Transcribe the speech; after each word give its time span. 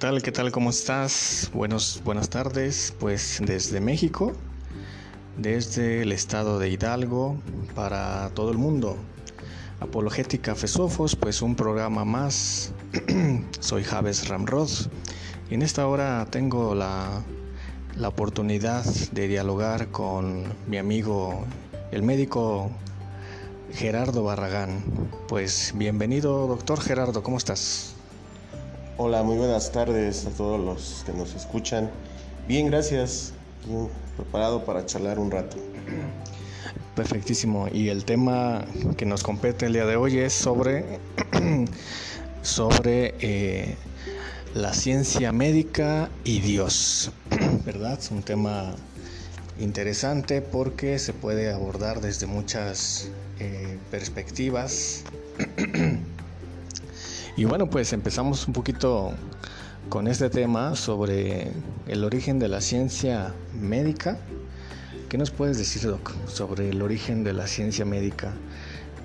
tal? 0.00 0.22
¿Qué 0.22 0.32
tal? 0.32 0.50
¿Cómo 0.50 0.70
estás? 0.70 1.50
Buenos, 1.52 2.00
buenas 2.06 2.30
tardes. 2.30 2.94
Pues 2.98 3.38
desde 3.44 3.82
México, 3.82 4.32
desde 5.36 6.00
el 6.00 6.12
estado 6.12 6.58
de 6.58 6.70
Hidalgo, 6.70 7.36
para 7.74 8.30
todo 8.30 8.50
el 8.50 8.56
mundo. 8.56 8.96
Apologética 9.78 10.54
Fesofos, 10.54 11.16
pues 11.16 11.42
un 11.42 11.54
programa 11.54 12.06
más. 12.06 12.72
Soy 13.60 13.84
Javes 13.84 14.28
Ramrod 14.28 14.70
y 15.50 15.54
en 15.54 15.60
esta 15.60 15.86
hora 15.86 16.26
tengo 16.30 16.74
la, 16.74 17.22
la 17.94 18.08
oportunidad 18.08 18.86
de 19.12 19.28
dialogar 19.28 19.88
con 19.88 20.44
mi 20.66 20.78
amigo, 20.78 21.44
el 21.92 22.02
médico 22.02 22.70
Gerardo 23.74 24.24
Barragán. 24.24 24.82
Pues 25.28 25.74
bienvenido, 25.76 26.46
doctor 26.46 26.80
Gerardo, 26.80 27.22
¿cómo 27.22 27.36
estás? 27.36 27.99
Hola, 29.02 29.22
muy 29.22 29.38
buenas 29.38 29.72
tardes 29.72 30.26
a 30.26 30.30
todos 30.30 30.60
los 30.60 31.04
que 31.06 31.14
nos 31.14 31.34
escuchan. 31.34 31.90
Bien, 32.46 32.66
gracias. 32.66 33.32
Bien 33.64 33.88
preparado 34.14 34.66
para 34.66 34.84
charlar 34.84 35.18
un 35.18 35.30
rato. 35.30 35.56
Perfectísimo. 36.94 37.66
Y 37.72 37.88
el 37.88 38.04
tema 38.04 38.62
que 38.98 39.06
nos 39.06 39.22
compete 39.22 39.64
el 39.64 39.72
día 39.72 39.86
de 39.86 39.96
hoy 39.96 40.18
es 40.18 40.34
sobre, 40.34 40.98
sobre 42.42 43.14
eh, 43.20 43.76
la 44.52 44.74
ciencia 44.74 45.32
médica 45.32 46.10
y 46.22 46.40
Dios. 46.40 47.10
¿Verdad? 47.64 47.98
Es 47.98 48.10
un 48.10 48.22
tema 48.22 48.74
interesante 49.58 50.42
porque 50.42 50.98
se 50.98 51.14
puede 51.14 51.50
abordar 51.50 52.02
desde 52.02 52.26
muchas 52.26 53.08
eh, 53.38 53.78
perspectivas. 53.90 55.04
Y 57.40 57.46
bueno, 57.46 57.70
pues 57.70 57.94
empezamos 57.94 58.46
un 58.46 58.52
poquito 58.52 59.14
con 59.88 60.08
este 60.08 60.28
tema 60.28 60.76
sobre 60.76 61.50
el 61.86 62.04
origen 62.04 62.38
de 62.38 62.48
la 62.48 62.60
ciencia 62.60 63.32
médica. 63.58 64.18
¿Qué 65.08 65.16
nos 65.16 65.30
puedes 65.30 65.56
decir, 65.56 65.80
Doc, 65.84 66.12
sobre 66.26 66.68
el 66.68 66.82
origen 66.82 67.24
de 67.24 67.32
la 67.32 67.46
ciencia 67.46 67.86
médica 67.86 68.34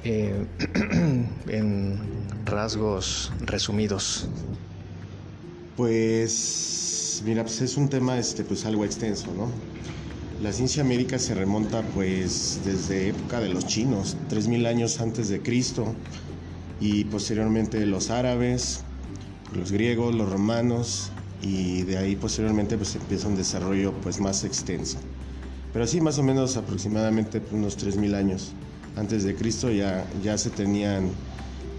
eh, 0.03 0.45
en 1.47 1.97
rasgos 2.43 3.31
resumidos? 3.39 4.27
Pues, 5.77 7.23
mira, 7.25 7.43
pues 7.43 7.61
es 7.61 7.77
un 7.77 7.87
tema 7.87 8.19
este, 8.19 8.43
pues 8.43 8.65
algo 8.65 8.83
extenso, 8.83 9.27
¿no? 9.33 9.47
La 10.43 10.51
ciencia 10.51 10.83
médica 10.83 11.19
se 11.19 11.35
remonta 11.35 11.83
pues 11.93 12.59
desde 12.65 13.07
época 13.07 13.39
de 13.39 13.47
los 13.47 13.65
chinos, 13.65 14.17
3.000 14.29 14.67
años 14.67 14.99
antes 14.99 15.29
de 15.29 15.41
Cristo 15.41 15.95
y 16.79 17.05
posteriormente 17.05 17.85
los 17.85 18.09
árabes, 18.09 18.83
los 19.55 19.71
griegos, 19.71 20.13
los 20.13 20.29
romanos 20.29 21.11
y 21.41 21.83
de 21.83 21.97
ahí 21.97 22.15
posteriormente 22.15 22.77
pues 22.77 22.95
empieza 22.95 23.27
un 23.27 23.35
desarrollo 23.35 23.93
pues 24.01 24.19
más 24.19 24.43
extenso. 24.43 24.97
Pero 25.73 25.87
sí, 25.87 25.99
más 26.01 26.17
o 26.19 26.23
menos 26.23 26.57
aproximadamente 26.57 27.41
unos 27.51 27.77
3.000 27.77 28.15
años 28.15 28.53
antes 28.95 29.23
de 29.23 29.35
Cristo 29.35 29.69
ya, 29.69 30.05
ya 30.23 30.37
se 30.37 30.49
tenían 30.49 31.11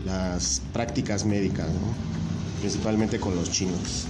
las 0.05 0.63
prácticas 0.73 1.25
médicas, 1.25 1.69
principalmente 2.61 3.19
con 3.19 3.35
los 3.35 3.51
chinos. 3.51 4.07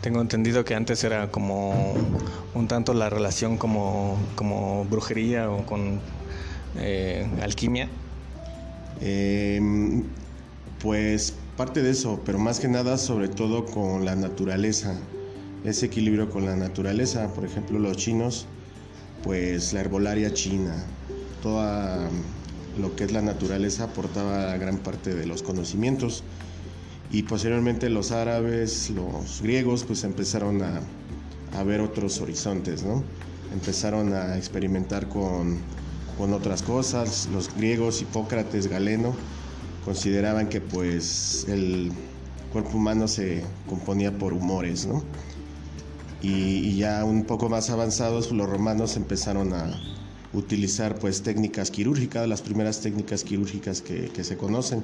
Tengo 0.00 0.20
entendido 0.20 0.64
que 0.64 0.74
antes 0.74 1.02
era 1.02 1.30
como 1.30 1.94
un 2.54 2.68
tanto 2.68 2.92
la 2.92 3.08
relación 3.08 3.56
como, 3.56 4.18
como 4.36 4.84
brujería 4.84 5.50
o 5.50 5.64
con 5.64 6.00
eh, 6.76 7.26
alquimia. 7.42 7.88
Em, 9.00 10.04
pues 10.80 11.34
parte 11.56 11.82
de 11.82 11.90
eso, 11.90 12.20
pero 12.24 12.38
más 12.38 12.60
que 12.60 12.68
nada 12.68 12.98
sobre 12.98 13.28
todo 13.28 13.64
con 13.64 14.04
la 14.04 14.16
naturaleza, 14.16 14.98
ese 15.64 15.86
equilibrio 15.86 16.30
con 16.30 16.44
la 16.44 16.56
naturaleza, 16.56 17.32
por 17.32 17.44
ejemplo 17.44 17.78
los 17.78 17.96
chinos, 17.96 18.46
pues 19.22 19.72
la 19.72 19.80
herbolaria 19.80 20.32
china, 20.34 20.84
toda 21.42 22.08
lo 22.78 22.96
que 22.96 23.04
es 23.04 23.12
la 23.12 23.22
naturaleza 23.22 23.84
aportaba 23.84 24.56
gran 24.56 24.78
parte 24.78 25.14
de 25.14 25.26
los 25.26 25.42
conocimientos 25.42 26.24
y 27.10 27.22
posteriormente 27.22 27.88
los 27.88 28.10
árabes, 28.10 28.90
los 28.90 29.40
griegos 29.40 29.84
pues 29.84 30.04
empezaron 30.04 30.62
a, 30.62 30.80
a 31.56 31.62
ver 31.62 31.80
otros 31.80 32.20
horizontes, 32.20 32.82
¿no? 32.82 33.04
Empezaron 33.52 34.12
a 34.12 34.36
experimentar 34.36 35.08
con 35.08 35.58
con 36.16 36.32
otras 36.32 36.62
cosas. 36.62 37.28
Los 37.32 37.54
griegos, 37.54 38.02
Hipócrates, 38.02 38.66
Galeno, 38.68 39.14
consideraban 39.84 40.48
que 40.48 40.60
pues 40.60 41.46
el 41.48 41.92
cuerpo 42.52 42.76
humano 42.76 43.08
se 43.08 43.42
componía 43.68 44.16
por 44.16 44.32
humores. 44.32 44.88
Y, 46.22 46.76
ya 46.76 47.04
un 47.04 47.24
poco 47.24 47.50
más 47.50 47.68
avanzados, 47.68 48.32
los 48.32 48.48
romanos 48.48 48.96
empezaron 48.96 49.52
a 49.52 49.78
utilizar 50.32 50.98
pues 50.98 51.22
técnicas 51.22 51.70
quirúrgicas, 51.70 52.26
las 52.26 52.40
primeras 52.40 52.80
técnicas 52.80 53.24
quirúrgicas 53.24 53.82
que, 53.82 54.24
se 54.24 54.36
conocen. 54.36 54.82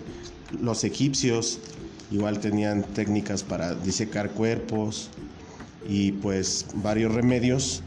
Los 0.61 0.85
egipcios 0.85 1.61
igual 2.11 2.41
tenían 2.41 2.83
técnicas 2.83 3.43
para 3.43 3.75
disecar 3.75 4.31
cuerpos 4.33 5.09
y 5.89 6.13
pues 6.13 6.67
varios 6.75 7.15
remedios 7.15 7.83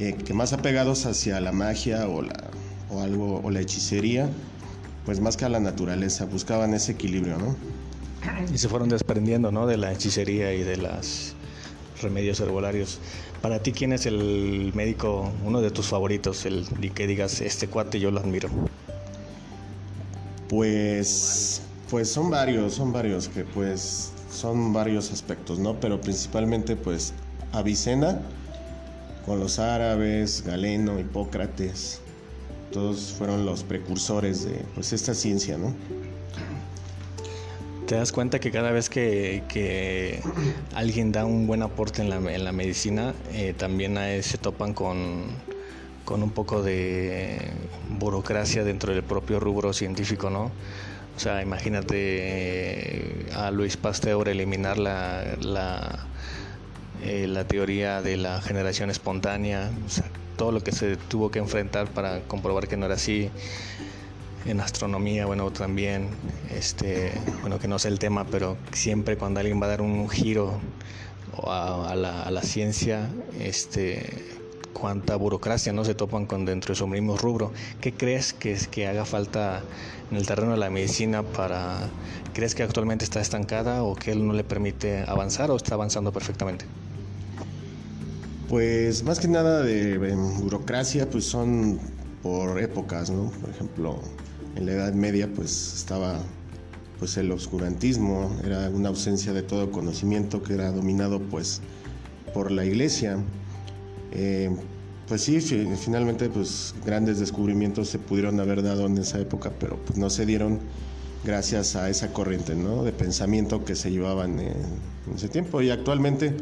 eh, 0.00 0.14
que 0.14 0.34
más 0.34 0.52
apegados 0.52 1.06
hacia 1.06 1.40
la 1.40 1.52
magia 1.52 2.08
o 2.08 2.22
la 2.22 2.50
o 2.90 3.00
algo, 3.00 3.40
o 3.42 3.50
la 3.50 3.60
hechicería, 3.60 4.28
pues 5.04 5.20
más 5.20 5.36
que 5.36 5.44
a 5.44 5.48
la 5.48 5.60
naturaleza, 5.60 6.26
buscaban 6.26 6.74
ese 6.74 6.92
equilibrio, 6.92 7.38
¿no? 7.38 7.56
Y 8.52 8.58
se 8.58 8.68
fueron 8.68 8.88
desprendiendo, 8.88 9.50
¿no? 9.50 9.66
De 9.66 9.76
la 9.76 9.92
hechicería 9.92 10.52
y 10.54 10.62
de 10.62 10.76
los 10.76 11.34
remedios 12.02 12.40
herbolarios. 12.40 12.98
Para 13.40 13.62
ti, 13.62 13.72
¿quién 13.72 13.92
es 13.92 14.06
el 14.06 14.72
médico, 14.74 15.30
uno 15.44 15.60
de 15.60 15.70
tus 15.70 15.86
favoritos, 15.86 16.44
el 16.44 16.66
que 16.94 17.06
digas, 17.06 17.40
este 17.40 17.68
cuate 17.68 18.00
yo 18.00 18.10
lo 18.10 18.20
admiro? 18.20 18.48
Pues, 20.48 21.62
pues 21.90 22.10
son 22.10 22.30
varios, 22.30 22.74
son 22.74 22.92
varios, 22.92 23.28
que 23.28 23.44
pues 23.44 24.12
son 24.32 24.72
varios 24.72 25.12
aspectos, 25.12 25.58
¿no? 25.58 25.78
Pero 25.78 26.00
principalmente, 26.00 26.74
pues, 26.74 27.12
Avicena, 27.52 28.20
con 29.24 29.40
los 29.40 29.58
árabes, 29.58 30.42
Galeno, 30.44 30.98
Hipócrates, 30.98 32.00
todos 32.72 33.12
fueron 33.12 33.46
los 33.46 33.62
precursores 33.64 34.44
de 34.44 34.64
pues, 34.74 34.92
esta 34.92 35.14
ciencia, 35.14 35.58
¿no? 35.58 35.74
Te 37.86 37.94
das 37.94 38.12
cuenta 38.12 38.38
que 38.38 38.50
cada 38.50 38.70
vez 38.70 38.90
que, 38.90 40.20
alguien 40.74 41.10
da 41.10 41.24
un 41.24 41.46
buen 41.46 41.62
aporte 41.62 42.02
en 42.02 42.10
la, 42.10 42.52
medicina, 42.52 43.14
eh, 43.32 43.54
también 43.56 43.96
se 44.22 44.36
topan 44.36 44.74
con, 44.74 45.24
un 46.06 46.30
poco 46.30 46.62
de 46.62 47.38
burocracia 47.98 48.62
dentro 48.62 48.92
del 48.92 49.02
propio 49.02 49.40
rubro 49.40 49.72
científico, 49.72 50.28
¿no? 50.28 50.50
O 51.16 51.20
sea, 51.20 51.42
imagínate 51.42 51.96
eh, 51.96 53.26
a 53.34 53.50
Luis 53.50 53.76
Pasteur 53.76 54.28
eliminar 54.28 54.78
la, 54.78 55.24
la, 55.40 56.06
eh, 57.02 57.26
la 57.26 57.44
teoría 57.44 58.02
de 58.02 58.16
la 58.16 58.40
generación 58.40 58.90
espontánea. 58.90 59.70
O 59.86 59.88
sea, 59.88 60.04
todo 60.38 60.52
lo 60.52 60.62
que 60.62 60.72
se 60.72 60.96
tuvo 60.96 61.30
que 61.30 61.38
enfrentar 61.38 61.88
para 61.88 62.20
comprobar 62.20 62.66
que 62.66 62.78
no 62.78 62.86
era 62.86 62.94
así. 62.94 63.28
En 64.46 64.60
astronomía, 64.60 65.26
bueno, 65.26 65.50
también, 65.50 66.08
este, 66.50 67.12
bueno, 67.42 67.58
que 67.58 67.68
no 67.68 67.78
sé 67.78 67.88
el 67.88 67.98
tema, 67.98 68.24
pero 68.24 68.56
siempre 68.72 69.18
cuando 69.18 69.40
alguien 69.40 69.60
va 69.60 69.66
a 69.66 69.68
dar 69.68 69.82
un 69.82 70.08
giro 70.08 70.58
a, 71.46 71.94
la, 71.94 72.42
ciencia, 72.42 73.10
este, 73.38 74.24
cuánta 74.72 75.16
burocracia 75.16 75.72
no 75.74 75.84
se 75.84 75.94
topan 75.94 76.24
con 76.24 76.46
dentro 76.46 76.72
de 76.72 76.78
su 76.78 76.86
mismo 76.86 77.18
rubro. 77.18 77.52
¿Qué 77.82 77.92
crees 77.92 78.32
que, 78.32 78.52
es, 78.52 78.68
que 78.68 78.86
haga 78.86 79.04
falta 79.04 79.62
en 80.10 80.16
el 80.16 80.26
terreno 80.26 80.52
de 80.52 80.58
la 80.58 80.70
medicina 80.70 81.22
para... 81.22 81.90
¿Crees 82.32 82.54
que 82.54 82.62
actualmente 82.62 83.04
está 83.04 83.20
estancada 83.20 83.82
o 83.82 83.96
que 83.96 84.12
él 84.12 84.26
no 84.26 84.32
le 84.32 84.44
permite 84.44 85.04
avanzar 85.06 85.50
o 85.50 85.56
está 85.56 85.74
avanzando 85.74 86.12
perfectamente? 86.12 86.64
Pues 88.48 89.02
más 89.04 89.20
que 89.20 89.28
nada 89.28 89.62
de, 89.62 89.98
burocracia, 90.40 91.10
pues 91.10 91.24
son 91.24 91.78
por 92.22 92.58
épocas, 92.58 93.10
¿no? 93.10 93.30
Por 93.30 93.50
ejemplo, 93.50 93.98
en 94.56 94.64
la 94.64 94.72
Edad 94.72 94.94
Media, 94.94 95.28
pues 95.34 95.74
estaba 95.74 96.18
pues 96.98 97.18
el 97.18 97.30
obscurantismo, 97.30 98.34
era 98.44 98.70
una 98.70 98.88
ausencia 98.88 99.34
de 99.34 99.42
todo 99.42 99.70
conocimiento 99.70 100.42
que 100.42 100.54
era 100.54 100.72
dominado 100.72 101.20
pues 101.20 101.60
por 102.32 102.50
la 102.50 102.64
iglesia. 102.64 103.18
Eh, 104.12 104.50
pues 105.06 105.22
sí, 105.22 105.40
finalmente 105.40 106.30
pues 106.30 106.74
grandes 106.86 107.20
descubrimientos 107.20 107.88
se 107.90 107.98
pudieron 107.98 108.40
haber 108.40 108.62
dado 108.62 108.86
en 108.86 108.96
esa 108.96 109.20
época, 109.20 109.52
pero 109.60 109.76
pues 109.76 109.98
no 109.98 110.08
se 110.08 110.24
dieron 110.24 110.58
gracias 111.22 111.76
a 111.76 111.90
esa 111.90 112.14
corriente 112.14 112.54
¿no? 112.54 112.82
de 112.82 112.92
pensamiento 112.92 113.64
que 113.64 113.74
se 113.74 113.90
llevaban 113.90 114.40
en 114.40 114.54
ese 115.14 115.28
tiempo. 115.28 115.60
Y 115.60 115.70
actualmente 115.70 116.34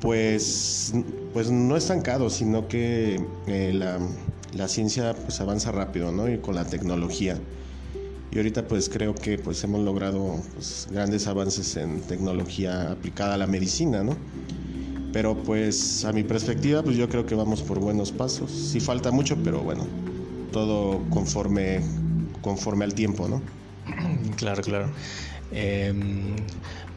pues, 0.00 0.92
pues 1.32 1.50
no 1.50 1.76
estancado, 1.76 2.30
sino 2.30 2.68
que 2.68 3.20
eh, 3.46 3.72
la, 3.72 4.68
ciencia 4.68 5.14
pues 5.14 5.40
avanza 5.40 5.72
rápido, 5.72 6.12
¿no? 6.12 6.28
Y 6.30 6.38
con 6.38 6.54
la 6.54 6.64
tecnología. 6.64 7.38
y 8.30 8.36
ahorita 8.36 8.66
pues 8.66 8.88
creo 8.88 9.14
que 9.14 9.38
pues 9.38 9.62
hemos 9.64 9.82
logrado 9.82 10.40
pues, 10.54 10.88
grandes 10.90 11.26
avances 11.26 11.76
en 11.76 12.00
tecnología 12.02 12.92
aplicada 12.92 13.34
a 13.34 13.38
la 13.38 13.46
medicina, 13.46 14.02
¿no? 14.02 14.16
Pero 15.12 15.34
pues 15.42 16.04
a 16.04 16.12
mi 16.12 16.24
perspectiva 16.24 16.82
pues 16.82 16.96
yo 16.96 17.08
creo 17.08 17.24
que 17.24 17.34
vamos 17.34 17.62
por 17.62 17.78
buenos 17.80 18.12
pasos. 18.12 18.50
Sí 18.50 18.80
falta 18.80 19.10
mucho, 19.10 19.36
pero 19.42 19.60
bueno, 19.60 19.86
todo 20.52 21.00
conforme, 21.10 21.80
conforme 22.42 22.84
al 22.84 22.94
tiempo, 22.94 23.28
¿no? 23.28 23.40
Claro, 24.36 24.62
claro. 24.62 24.90
Em, 25.52 26.36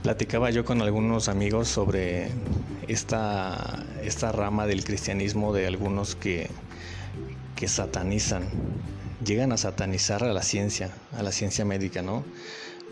platicaba 0.02 0.50
yo 0.50 0.66
con 0.66 0.82
algunos 0.82 1.30
amigos 1.30 1.68
sobre 1.68 2.30
esta, 2.88 3.86
esta 4.04 4.32
rama 4.32 4.66
del 4.66 4.84
cristianismo 4.84 5.54
de 5.54 5.68
algunos 5.68 6.16
que, 6.16 6.50
que 7.56 7.68
satanizan 7.68 8.50
llegan 9.24 9.52
a 9.52 9.58
satanizar 9.58 10.24
a 10.24 10.34
la 10.34 10.42
ciencia, 10.42 10.92
a 11.18 11.24
la 11.24 11.32
ciencia 11.32 11.66
médica, 11.66 12.02
¿no? 12.02 12.24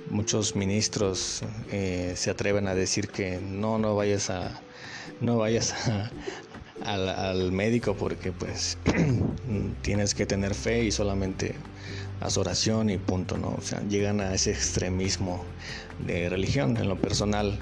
Muchos 0.10 0.56
ministros 0.56 1.42
eh, 1.72 2.14
se 2.16 2.30
atreven 2.30 2.68
a 2.68 2.76
decir 2.76 3.10
que 3.10 3.40
no, 3.40 3.78
no 3.78 3.96
vayas 3.96 4.30
a, 4.30 4.62
no 5.20 5.38
vayas 5.38 5.74
al, 6.88 7.52
médico 7.52 7.96
porque 7.96 8.32
pues 8.32 8.78
tienes 9.82 10.16
que 10.16 10.26
tener 10.26 10.56
fe 10.56 10.84
y 10.84 10.92
solamente 10.92 11.56
haz 12.22 12.38
oración 12.38 12.90
y 12.90 12.98
punto, 12.98 13.38
¿no? 13.38 13.50
O 13.58 13.62
sea, 13.62 13.82
llegan 13.88 14.22
a 14.22 14.34
ese 14.34 14.52
extremismo 14.52 15.44
de 16.06 16.30
religión. 16.30 16.78
En 16.78 16.88
lo 16.90 17.00
personal, 17.00 17.60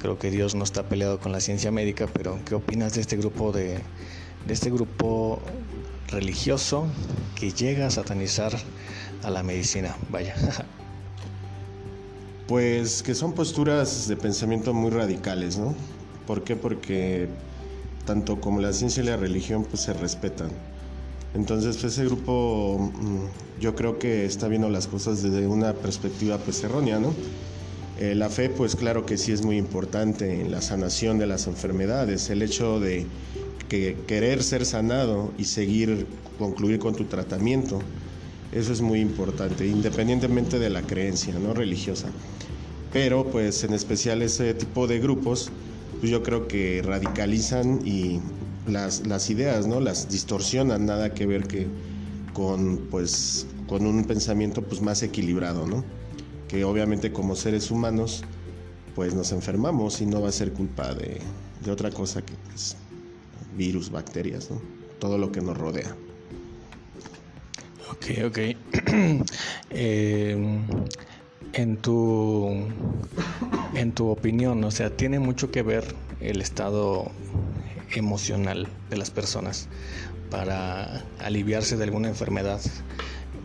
creo 0.00 0.18
que 0.18 0.30
Dios 0.30 0.54
no 0.54 0.64
está 0.64 0.84
peleado 0.88 1.20
con 1.20 1.32
la 1.32 1.40
ciencia 1.40 1.70
médica, 1.70 2.06
pero 2.06 2.38
¿qué 2.46 2.54
opinas 2.54 2.94
de 2.94 3.02
este 3.02 3.16
grupo 3.16 3.52
de, 3.52 3.80
de 4.46 4.54
este 4.54 4.70
grupo 4.70 5.42
religioso 6.08 6.86
que 7.34 7.50
llega 7.50 7.86
a 7.86 7.90
satanizar 7.90 8.52
a 9.22 9.30
la 9.30 9.42
medicina. 9.42 9.96
Vaya. 10.10 10.34
Pues 12.46 13.02
que 13.02 13.14
son 13.14 13.34
posturas 13.34 14.08
de 14.08 14.16
pensamiento 14.16 14.72
muy 14.72 14.90
radicales, 14.90 15.58
¿no? 15.58 15.74
¿Por 16.26 16.44
qué? 16.44 16.56
Porque 16.56 17.28
tanto 18.08 18.40
como 18.40 18.62
la 18.62 18.72
ciencia 18.72 19.02
y 19.02 19.06
la 19.06 19.18
religión 19.18 19.64
pues 19.68 19.82
se 19.82 19.92
respetan. 19.92 20.48
Entonces 21.34 21.76
pues, 21.76 21.92
ese 21.92 22.06
grupo 22.06 22.90
mm, 22.94 23.60
yo 23.60 23.74
creo 23.74 23.98
que 23.98 24.24
está 24.24 24.48
viendo 24.48 24.70
las 24.70 24.86
cosas 24.86 25.22
desde 25.22 25.46
una 25.46 25.74
perspectiva 25.74 26.38
pues 26.38 26.64
errónea, 26.64 26.98
¿no? 26.98 27.12
Eh, 28.00 28.14
la 28.14 28.30
fe 28.30 28.48
pues 28.48 28.76
claro 28.76 29.04
que 29.04 29.18
sí 29.18 29.32
es 29.32 29.44
muy 29.44 29.58
importante 29.58 30.40
en 30.40 30.50
la 30.50 30.62
sanación 30.62 31.18
de 31.18 31.26
las 31.26 31.48
enfermedades, 31.48 32.30
el 32.30 32.40
hecho 32.40 32.80
de 32.80 33.04
que 33.68 33.98
querer 34.06 34.42
ser 34.42 34.64
sanado 34.64 35.30
y 35.36 35.44
seguir, 35.44 36.06
concluir 36.38 36.78
con 36.78 36.94
tu 36.94 37.04
tratamiento. 37.04 37.78
Eso 38.52 38.72
es 38.72 38.80
muy 38.80 39.00
importante, 39.00 39.66
independientemente 39.66 40.58
de 40.58 40.70
la 40.70 40.80
creencia 40.80 41.38
no 41.38 41.52
religiosa. 41.52 42.08
Pero 42.90 43.26
pues 43.26 43.64
en 43.64 43.74
especial 43.74 44.22
ese 44.22 44.54
tipo 44.54 44.86
de 44.86 44.98
grupos, 44.98 45.50
pues 45.98 46.10
yo 46.10 46.22
creo 46.22 46.48
que 46.48 46.82
radicalizan 46.84 47.80
y 47.84 48.20
las, 48.66 49.30
ideas, 49.30 49.66
¿no? 49.66 49.80
Las 49.80 50.08
distorsionan, 50.08 50.86
nada 50.86 51.14
que 51.14 51.26
ver 51.26 51.46
que 51.46 51.66
con 52.32 52.86
pues 52.90 53.46
con 53.66 53.86
un 53.86 54.04
pensamiento 54.04 54.62
pues 54.62 54.80
más 54.80 55.02
equilibrado, 55.02 55.66
¿no? 55.66 55.84
Que 56.48 56.64
obviamente 56.64 57.12
como 57.12 57.36
seres 57.36 57.70
humanos 57.70 58.24
pues 58.94 59.14
nos 59.14 59.32
enfermamos 59.32 60.00
y 60.00 60.06
no 60.06 60.22
va 60.22 60.28
a 60.28 60.32
ser 60.32 60.52
culpa 60.52 60.94
de, 60.94 61.20
de 61.64 61.70
otra 61.70 61.90
cosa 61.90 62.22
que 62.22 62.34
pues, 62.46 62.76
virus, 63.56 63.90
bacterias, 63.90 64.48
todo 64.98 65.18
lo 65.18 65.32
que 65.32 65.40
nos 65.40 65.56
rodea. 65.56 65.94
Ok, 67.90 68.06
ok. 68.26 68.38
Em, 69.70 70.64
en, 71.52 71.76
tu, 71.76 72.68
en 73.74 73.92
tu 73.92 74.08
opinión, 74.08 74.62
o 74.64 74.70
sea, 74.70 74.90
tiene 74.90 75.18
mucho 75.18 75.50
que 75.50 75.62
ver 75.62 75.94
el 76.20 76.40
estado 76.40 77.10
emocional 77.94 78.68
de 78.90 78.96
las 78.96 79.10
personas 79.10 79.68
para 80.30 81.04
aliviarse 81.18 81.76
de 81.76 81.84
alguna 81.84 82.08
enfermedad 82.08 82.60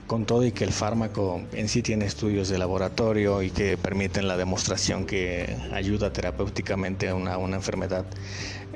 con 0.08 0.26
todo 0.26 0.46
y 0.46 0.52
que 0.52 0.66
el 0.66 0.74
fármaco 0.74 1.42
en 1.54 1.70
sí 1.70 1.82
tiene 1.82 2.06
estudios 2.06 2.50
de 2.50 2.58
laboratorio 2.58 3.42
y 3.42 3.50
que 3.50 3.78
permiten 3.78 4.28
la 4.28 4.38
demostración 4.38 5.06
que 5.06 5.58
ayuda 5.72 6.12
terapéuticamente 6.12 7.08
a 7.10 7.16
una, 7.16 7.38
una 7.38 7.56
enfermedad, 7.56 8.06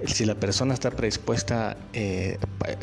si 0.06 0.25
la 0.25 0.35
persona 0.35 0.74
está 0.74 0.91
predispuesta, 0.91 1.77
eh, 1.94 2.38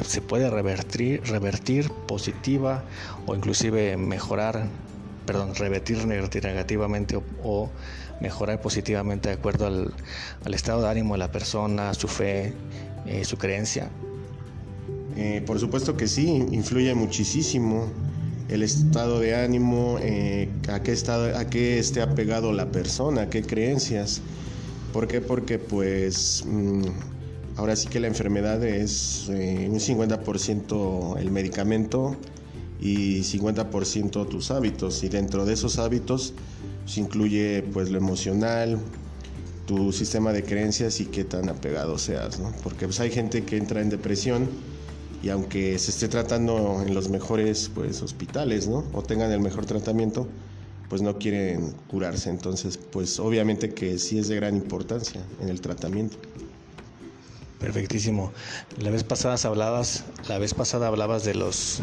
se 0.05 0.21
puede 0.21 0.51
revertir, 0.51 1.23
revertir 1.25 1.91
positiva 1.91 2.85
o 3.27 3.35
inclusive 3.35 3.97
mejorar, 3.97 4.69
perdón, 5.27 5.55
revertir 5.55 6.07
negativamente 6.07 7.21
o, 7.43 7.71
mejorar 8.21 8.61
positivamente 8.61 9.29
de 9.29 9.35
acuerdo 9.35 9.67
al, 9.67 10.55
estado 10.55 10.83
de 10.83 10.89
ánimo 10.89 11.15
de 11.15 11.19
la 11.19 11.33
persona, 11.33 11.93
su 11.95 12.09
fe, 12.09 12.53
eh, 13.07 13.25
su 13.25 13.37
creencia. 13.37 13.91
Eh, 15.17 15.43
por 15.47 15.59
supuesto 15.59 15.97
que 15.97 16.07
sí, 16.07 16.47
influye 16.51 16.95
muchísimo 16.95 17.89
el 18.49 18.63
estado 18.63 19.21
de 19.21 19.35
ánimo, 19.35 19.97
a, 20.69 20.81
qué 20.81 20.93
estado, 20.93 21.37
a 21.37 21.47
qué 21.47 21.79
esté 21.79 22.03
apegado 22.03 22.53
la 22.53 22.71
persona, 22.71 23.23
a 23.23 23.31
qué 23.31 23.43
creencias. 23.43 24.21
¿Por 24.93 25.09
qué? 25.09 25.21
Porque 25.21 25.59
pues 25.59 26.45
mm, 26.47 26.85
ahora 27.57 27.77
sí 27.77 27.89
que 27.89 28.01
la 28.01 28.07
enfermedad 28.07 28.63
es 28.65 29.29
eh, 29.29 29.69
un 29.71 29.81
50% 29.81 31.19
el 31.19 31.31
medicamento 31.31 32.17
y 32.85 33.23
50% 33.23 34.29
tus 34.29 34.51
hábitos 34.51 35.03
y 35.03 35.09
dentro 35.09 35.47
de 35.47 35.55
esos 35.55 35.79
hábitos 35.79 36.35
se 36.85 37.01
incluye 37.01 37.65
pues 37.73 37.91
lo 37.91 37.97
emocional, 37.97 38.79
tu 39.67 39.91
sistema 39.91 40.33
de 40.35 40.45
creencias 40.45 41.01
y 41.01 41.07
qué 41.07 41.25
tan 41.25 41.49
apegado 41.49 41.99
seas, 41.99 42.39
¿no? 42.39 42.53
Porque 42.63 42.85
pues 42.85 43.01
hay 43.01 43.11
gente 43.11 43.43
que 43.45 43.57
entra 43.57 43.81
en 43.81 43.89
depresión 43.89 44.51
y 45.23 45.31
aunque 45.31 45.79
se 45.79 45.91
esté 45.91 46.09
tratando 46.09 46.85
en 46.87 46.95
los 46.95 47.09
mejores 47.09 47.71
pues 47.75 48.03
hospitales, 48.03 48.69
¿no? 48.69 48.85
O 48.93 49.03
tengan 49.03 49.33
el 49.33 49.41
mejor 49.41 49.65
tratamiento, 49.65 50.29
pues 50.91 51.01
no 51.01 51.19
quieren 51.19 51.73
curarse. 51.89 52.29
Entonces, 52.29 52.77
pues 52.77 53.19
obviamente 53.19 53.73
que 53.73 53.99
sí 53.99 54.19
es 54.19 54.29
de 54.29 54.37
gran 54.37 54.55
importancia 54.55 55.23
en 55.41 55.49
el 55.49 55.63
tratamiento. 55.63 56.19
Perfectísimo. 57.59 58.31
La 58.79 58.91
vez 58.91 59.05
pasada 59.05 59.37
hablabas, 59.49 60.05
la 60.29 60.37
vez 60.37 60.53
pasada 60.53 60.89
hablabas 60.89 61.25
de 61.25 61.35
los 61.35 61.81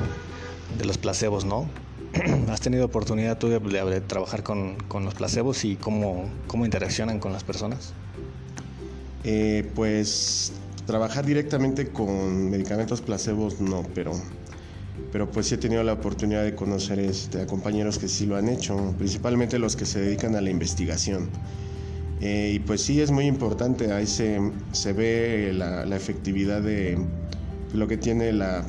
de 0.78 0.86
los 0.86 0.98
placebos, 0.98 1.46
¿no? 1.46 1.70
¿Has 2.50 2.62
tenido 2.62 2.86
oportunidad 2.86 3.38
tú 3.38 3.50
de, 3.50 4.02
trabajar 4.02 4.44
con, 4.44 4.78
los 5.04 5.14
placebos 5.14 5.64
y 5.66 5.76
cómo, 5.76 6.30
cómo 6.48 6.66
interaccionan 6.66 7.20
con 7.20 7.34
las 7.34 7.44
personas? 7.44 7.94
Eh, 9.24 9.70
pues 9.76 10.54
trabajar 10.86 11.26
directamente 11.26 11.90
con 11.90 12.50
medicamentos 12.50 13.02
placebos 13.02 13.62
no, 13.62 13.84
pero 13.94 14.14
pero 15.12 15.30
pues 15.30 15.48
sí 15.48 15.56
he 15.56 15.58
tenido 15.58 15.84
la 15.84 15.94
oportunidad 15.94 16.44
de 16.44 16.56
conocer 16.56 17.00
este, 17.00 17.42
a 17.42 17.48
compañeros 17.48 17.98
que 17.98 18.08
sí 18.08 18.26
lo 18.26 18.38
han 18.38 18.48
hecho, 18.48 18.94
principalmente 18.98 19.60
los 19.60 19.76
que 19.76 19.86
se 19.86 20.00
dedican 20.00 20.36
a 20.36 20.42
la 20.42 20.50
investigación. 20.50 21.30
Eh, 22.22 22.54
y 22.56 22.60
pues 22.60 22.82
sí 22.82 23.02
es 23.02 23.12
muy 23.12 23.26
importante, 23.26 23.92
ahí 23.92 24.06
se, 24.06 24.40
se 24.72 24.94
ve 24.94 25.52
la, 25.54 25.84
efectividad 25.96 26.62
de 26.62 26.98
lo 27.74 27.88
que 27.88 27.98
tiene 27.98 28.34
la, 28.34 28.66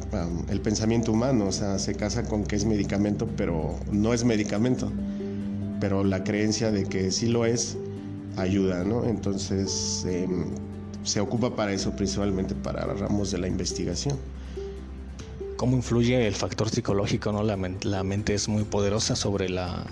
el 0.49 0.61
pensamiento 0.61 1.13
humano, 1.13 1.47
o 1.47 1.53
sea, 1.53 1.79
se 1.79 1.95
casa 1.95 2.25
con 2.25 2.45
que 2.45 2.57
es 2.57 2.65
medicamento, 2.65 3.29
pero 3.37 3.77
no 3.91 4.15
es 4.15 4.25
medicamento, 4.25 4.93
pero 5.81 6.05
la 6.05 6.25
creencia 6.25 6.71
de 6.71 6.85
que 6.85 7.11
sí 7.11 7.29
lo 7.29 7.45
es 7.45 7.77
ayuda, 8.37 8.85
¿no? 8.85 9.05
Entonces 9.05 10.05
em, 10.09 10.47
se 11.03 11.21
ocupa 11.21 11.57
para 11.57 11.73
eso, 11.73 11.95
principalmente 11.97 12.55
para 12.55 12.85
ramos 12.85 13.31
de 13.31 13.39
la 13.39 13.49
investigación 13.49 14.17
cómo 15.63 15.77
influye 15.77 16.27
el 16.27 16.35
factor 16.35 16.69
psicológico, 16.71 17.31
¿no? 17.31 17.45
La, 17.45 17.57
la 17.83 18.03
mente 18.03 18.35
es 18.35 18.49
muy 18.49 18.65
poderosa 18.65 19.15
sobre 19.15 19.49
la, 19.49 19.87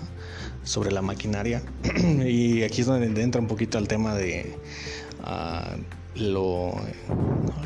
sobre 0.65 0.91
la 0.91 1.01
maquinaria. 1.01 1.63
y 2.27 2.63
aquí 2.63 2.81
es 2.81 2.87
donde 2.87 3.21
entra 3.21 3.39
un 3.39 3.47
poquito 3.47 3.77
el 3.77 3.87
tema 3.87 4.13
de 4.13 4.53
ah, 5.23 5.77
lo, 6.15 6.73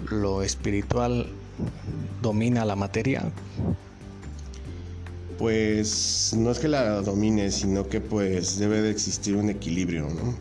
lo 0.10 0.44
espiritual 0.44 1.28
domina 2.22 2.66
la 2.66 2.76
materia. 2.76 3.24
Pues 5.38 6.34
no 6.38 6.52
es 6.52 6.60
que 6.60 6.68
la 6.68 7.02
domine, 7.02 7.52
sino 7.52 7.88
que 7.88 8.00
pues 8.00 8.58
debe 8.58 8.82
de 8.82 8.90
existir 8.90 9.36
un 9.36 9.50
equilibrio, 9.50 10.08
¿no? 10.08 10.36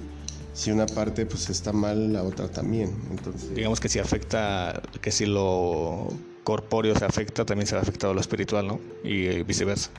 Si 0.52 0.70
una 0.70 0.86
parte 0.86 1.26
pues 1.26 1.50
está 1.50 1.72
mal, 1.72 2.12
la 2.12 2.22
otra 2.22 2.48
también. 2.48 2.94
Entonces... 3.10 3.54
Digamos 3.54 3.80
que 3.80 3.88
si 3.88 3.98
afecta, 3.98 4.80
que 5.00 5.10
si 5.10 5.26
lo 5.26 6.08
corpóreo 6.44 6.96
se 6.96 7.04
afecta, 7.04 7.44
también 7.44 7.66
se 7.66 7.74
ha 7.74 7.80
afectado 7.80 8.14
lo 8.14 8.20
espiritual, 8.20 8.68
¿no? 8.68 8.80
Y 9.02 9.26
eh, 9.26 9.42
viceversa. 9.42 9.90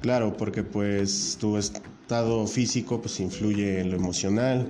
Claro, 0.00 0.36
porque 0.36 0.64
pues 0.64 1.38
tu 1.40 1.56
estado 1.56 2.46
físico 2.48 3.00
pues 3.00 3.20
influye 3.20 3.80
en 3.80 3.90
lo 3.90 3.96
emocional 3.96 4.68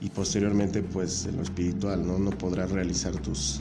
y 0.00 0.10
posteriormente 0.10 0.82
pues 0.82 1.26
en 1.26 1.36
lo 1.36 1.42
espiritual, 1.42 2.06
¿no? 2.06 2.18
No 2.18 2.30
podrás 2.30 2.70
realizar 2.70 3.16
tus, 3.16 3.60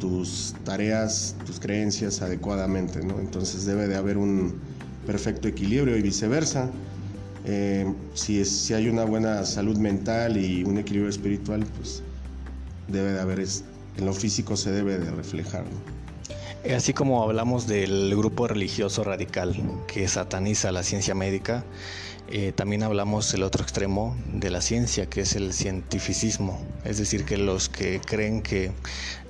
tus 0.00 0.54
tareas, 0.64 1.34
tus 1.44 1.58
creencias 1.58 2.22
adecuadamente, 2.22 3.04
¿no? 3.04 3.18
Entonces 3.18 3.64
debe 3.64 3.88
de 3.88 3.96
haber 3.96 4.16
un 4.18 4.54
perfecto 5.06 5.48
equilibrio 5.48 5.96
y 5.96 6.02
viceversa. 6.02 6.70
Eh, 7.44 7.92
si, 8.14 8.44
si 8.44 8.74
hay 8.74 8.88
una 8.88 9.04
buena 9.04 9.44
salud 9.44 9.76
mental 9.78 10.36
y 10.36 10.64
un 10.64 10.78
equilibrio 10.78 11.10
espiritual, 11.10 11.64
pues 11.76 12.02
debe 12.88 13.12
de 13.12 13.20
haber, 13.20 13.40
en 13.40 14.06
lo 14.06 14.12
físico 14.12 14.56
se 14.56 14.70
debe 14.70 14.98
de 14.98 15.10
reflejar. 15.10 15.64
Eh, 16.64 16.74
así 16.74 16.92
como 16.92 17.22
hablamos 17.22 17.68
del 17.68 18.14
grupo 18.16 18.48
religioso 18.48 19.04
radical 19.04 19.54
que 19.86 20.08
sataniza 20.08 20.72
la 20.72 20.82
ciencia 20.82 21.14
médica, 21.14 21.64
eh, 22.28 22.52
también 22.54 22.82
hablamos 22.82 23.30
del 23.32 23.42
otro 23.42 23.62
extremo 23.62 24.16
de 24.32 24.50
la 24.50 24.60
ciencia, 24.60 25.06
que 25.06 25.22
es 25.22 25.36
el 25.36 25.52
cientificismo, 25.52 26.60
es 26.84 26.98
decir, 26.98 27.24
que 27.24 27.36
los 27.36 27.68
que 27.68 28.00
creen 28.00 28.42
que 28.42 28.72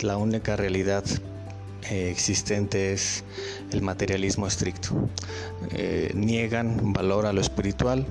la 0.01 0.17
única 0.17 0.57
realidad 0.57 1.05
eh, 1.91 2.11
existente 2.11 2.93
es 2.93 3.25
el 3.73 3.83
materialismo 3.83 4.47
estricto. 4.47 5.09
niegan 6.15 6.93
valor 6.93 7.27
a 7.27 7.33
lo 7.33 7.41
espiritual 7.41 8.07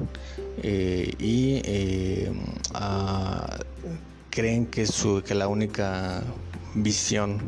y 0.64 1.62
creen 4.30 4.66
que, 4.68 4.86
su, 4.86 5.24
que 5.26 5.34
la 5.34 5.48
única 5.48 6.22
visión 6.76 7.40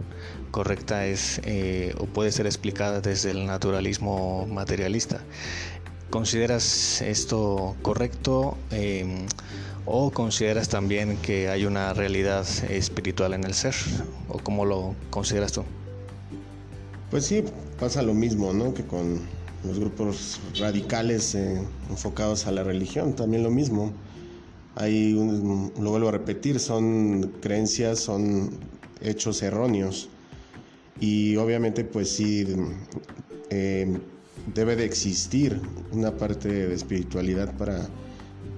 correcta 0.52 1.06
es 1.06 1.42
eh, 1.44 1.94
o 2.00 2.06
puede 2.06 2.32
ser 2.32 2.46
explicada 2.46 3.02
desde 3.02 3.32
el 3.32 3.46
naturalismo 3.46 4.48
materialista. 4.48 5.22
¿Consideras 6.10 7.02
esto 7.02 7.76
correcto 7.82 8.58
em, 8.72 9.26
o 9.86 10.12
consideras 10.12 10.70
también 10.70 11.18
que 11.18 11.50
hay 11.50 11.66
una 11.66 11.94
realidad 11.94 12.46
espiritual 12.70 13.34
en 13.34 13.44
el 13.44 13.54
ser? 13.54 13.76
¿O 14.30 14.40
cómo 14.40 14.64
lo 14.66 14.96
consideras 15.10 15.52
tú? 15.52 15.64
Pues 17.12 17.26
sí, 17.26 17.44
pasa 17.78 18.02
lo 18.02 18.14
mismo, 18.14 18.54
¿no? 18.54 18.74
Que 18.74 18.86
con 18.86 19.20
los 19.66 19.80
grupos 19.80 20.40
radicales 20.58 21.36
eh, 21.36 21.62
enfocados 21.90 22.48
a 22.48 22.52
la 22.52 22.64
religión, 22.64 23.14
también 23.14 23.44
lo 23.44 23.52
mismo. 23.52 23.92
Hay 24.76 25.14
un, 25.14 25.74
lo 25.78 25.90
vuelvo 25.90 26.08
a 26.08 26.12
repetir, 26.12 26.60
son 26.60 27.34
creencias, 27.42 28.00
son 28.00 28.52
hechos 29.02 29.42
erróneos 29.42 30.10
y 31.00 31.36
obviamente 31.36 31.84
pues 31.84 32.10
sí 32.12 32.46
eh, 33.50 33.98
debe 34.54 34.76
de 34.76 34.86
existir 34.86 35.62
una 35.92 36.12
parte 36.12 36.50
de 36.50 36.74
espiritualidad 36.74 37.56
para 37.58 37.88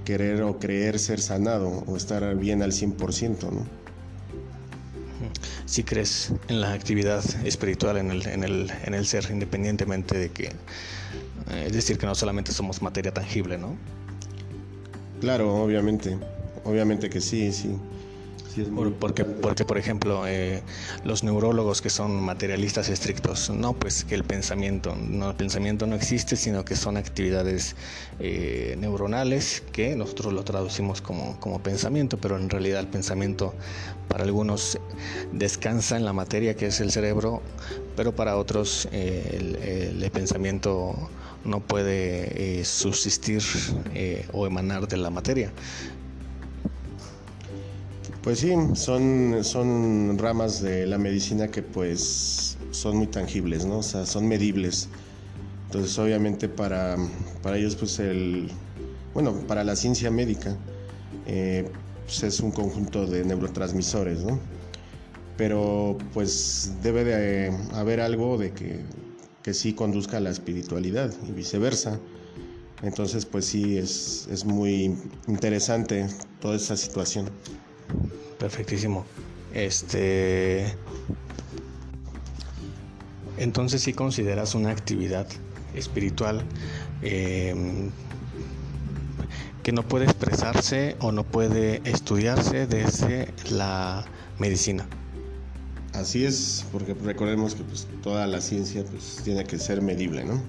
querer 0.05 0.41
o 0.43 0.59
creer 0.59 0.99
ser 0.99 1.19
sanado 1.19 1.83
o 1.85 1.97
estar 1.97 2.35
bien 2.35 2.61
al 2.61 2.71
100%, 2.71 3.51
¿no? 3.51 3.65
Si 5.65 5.83
crees 5.83 6.33
en 6.47 6.61
la 6.61 6.73
actividad 6.73 7.23
espiritual 7.45 7.97
en 7.97 8.09
el, 8.11 8.25
en 8.27 8.43
el, 8.43 8.71
en 8.85 8.93
el 8.93 9.05
ser, 9.05 9.27
independientemente 9.29 10.17
de 10.17 10.29
que, 10.29 10.45
eh, 10.45 11.65
es 11.67 11.73
decir, 11.73 11.97
que 11.97 12.05
no 12.05 12.15
solamente 12.15 12.51
somos 12.51 12.81
materia 12.81 13.13
tangible, 13.13 13.57
¿no? 13.57 13.75
Claro, 15.21 15.55
obviamente, 15.55 16.17
obviamente 16.63 17.09
que 17.09 17.21
sí, 17.21 17.51
sí 17.51 17.75
porque, 18.99 19.25
porque, 19.25 19.65
por 19.65 19.77
ejemplo, 19.77 20.27
eh, 20.27 20.63
los 21.03 21.23
neurólogos 21.23 21.81
que 21.81 21.89
son 21.89 22.21
materialistas 22.21 22.89
estrictos, 22.89 23.49
no, 23.49 23.73
pues 23.73 24.03
que 24.03 24.15
el 24.15 24.23
pensamiento, 24.23 24.95
no, 24.95 25.29
el 25.29 25.35
pensamiento 25.35 25.85
no 25.87 25.95
existe, 25.95 26.35
sino 26.35 26.65
que 26.65 26.75
son 26.75 26.97
actividades 26.97 27.75
eh, 28.19 28.75
neuronales 28.79 29.63
que 29.71 29.95
nosotros 29.95 30.33
lo 30.33 30.43
traducimos 30.43 31.01
como, 31.01 31.39
como 31.39 31.61
pensamiento, 31.61 32.17
pero 32.17 32.37
en 32.37 32.49
realidad 32.49 32.79
el 32.79 32.87
pensamiento 32.87 33.53
para 34.07 34.23
algunos 34.23 34.79
descansa 35.31 35.97
en 35.97 36.05
la 36.05 36.13
materia 36.13 36.55
que 36.55 36.67
es 36.67 36.79
el 36.79 36.91
cerebro, 36.91 37.41
pero 37.95 38.15
para 38.15 38.37
otros 38.37 38.87
eh, 38.91 39.93
el, 39.95 40.11
pensamiento 40.11 40.95
no 41.45 41.59
puede 41.59 42.65
subsistir 42.65 43.41
o 44.33 44.47
emanar 44.47 44.87
de 44.87 44.97
la 44.97 45.11
materia. 45.11 45.53
Pues 48.23 48.39
sí, 48.39 48.53
son, 48.73 49.37
son 49.43 50.17
ramas 50.17 50.61
de 50.61 50.85
la 50.85 50.97
medicina 50.97 51.47
que 51.47 51.61
pues 51.61 52.57
son 52.71 52.97
muy 52.97 53.07
tangibles, 53.07 53.65
¿no? 53.65 53.77
O 53.77 53.83
sea, 53.83 54.05
son 54.05 54.27
medibles. 54.27 54.89
Entonces 55.67 55.97
obviamente 55.97 56.49
para, 56.49 56.97
para 57.41 57.57
ellos 57.57 57.77
pues 57.77 57.97
el, 57.99 58.49
bueno, 59.13 59.33
para 59.47 59.63
la 59.63 59.75
ciencia 59.77 60.11
médica 60.11 60.57
eh, 61.27 61.71
pues 62.03 62.23
es 62.23 62.41
un 62.41 62.51
conjunto 62.51 63.05
de 63.05 63.23
neurotransmisores, 63.23 64.19
¿no? 64.23 64.37
Pero 65.37 65.97
pues 66.13 66.73
debe 66.83 67.05
de 67.05 67.57
haber 67.73 68.01
algo 68.01 68.37
de 68.37 68.51
que, 68.51 68.83
que 69.43 69.53
sí 69.53 69.71
conduzca 69.73 70.17
a 70.17 70.19
la 70.19 70.29
espiritualidad 70.29 71.13
y 71.25 71.31
viceversa. 71.31 71.99
Entonces 72.83 73.25
pues 73.25 73.45
sí 73.45 73.77
es, 73.77 74.27
es 74.29 74.43
muy 74.43 74.97
interesante 75.27 76.07
toda 76.41 76.57
esa 76.57 76.75
situación. 76.75 77.29
Perfectísimo. 78.39 79.05
Este. 79.53 80.73
Entonces, 83.37 83.81
si 83.81 83.93
consideras 83.93 84.55
una 84.55 84.71
actividad 84.71 85.27
espiritual 85.73 86.43
em, 87.01 87.89
que 89.63 89.71
no 89.71 89.83
puede 89.83 90.05
expresarse 90.05 90.95
o 90.99 91.11
no 91.11 91.23
puede 91.23 91.81
estudiarse 91.85 92.65
desde 92.65 93.33
la 93.51 94.05
medicina. 94.39 94.87
Así 95.93 96.25
es, 96.25 96.65
porque 96.71 96.93
recordemos 96.93 97.55
que 97.55 97.63
pues, 97.63 97.87
toda 98.03 98.27
la 98.27 98.41
ciencia 98.41 98.83
pues, 98.85 99.21
tiene 99.23 99.43
que 99.45 99.57
ser 99.57 99.81
medible, 99.81 100.23
¿no? 100.23 100.41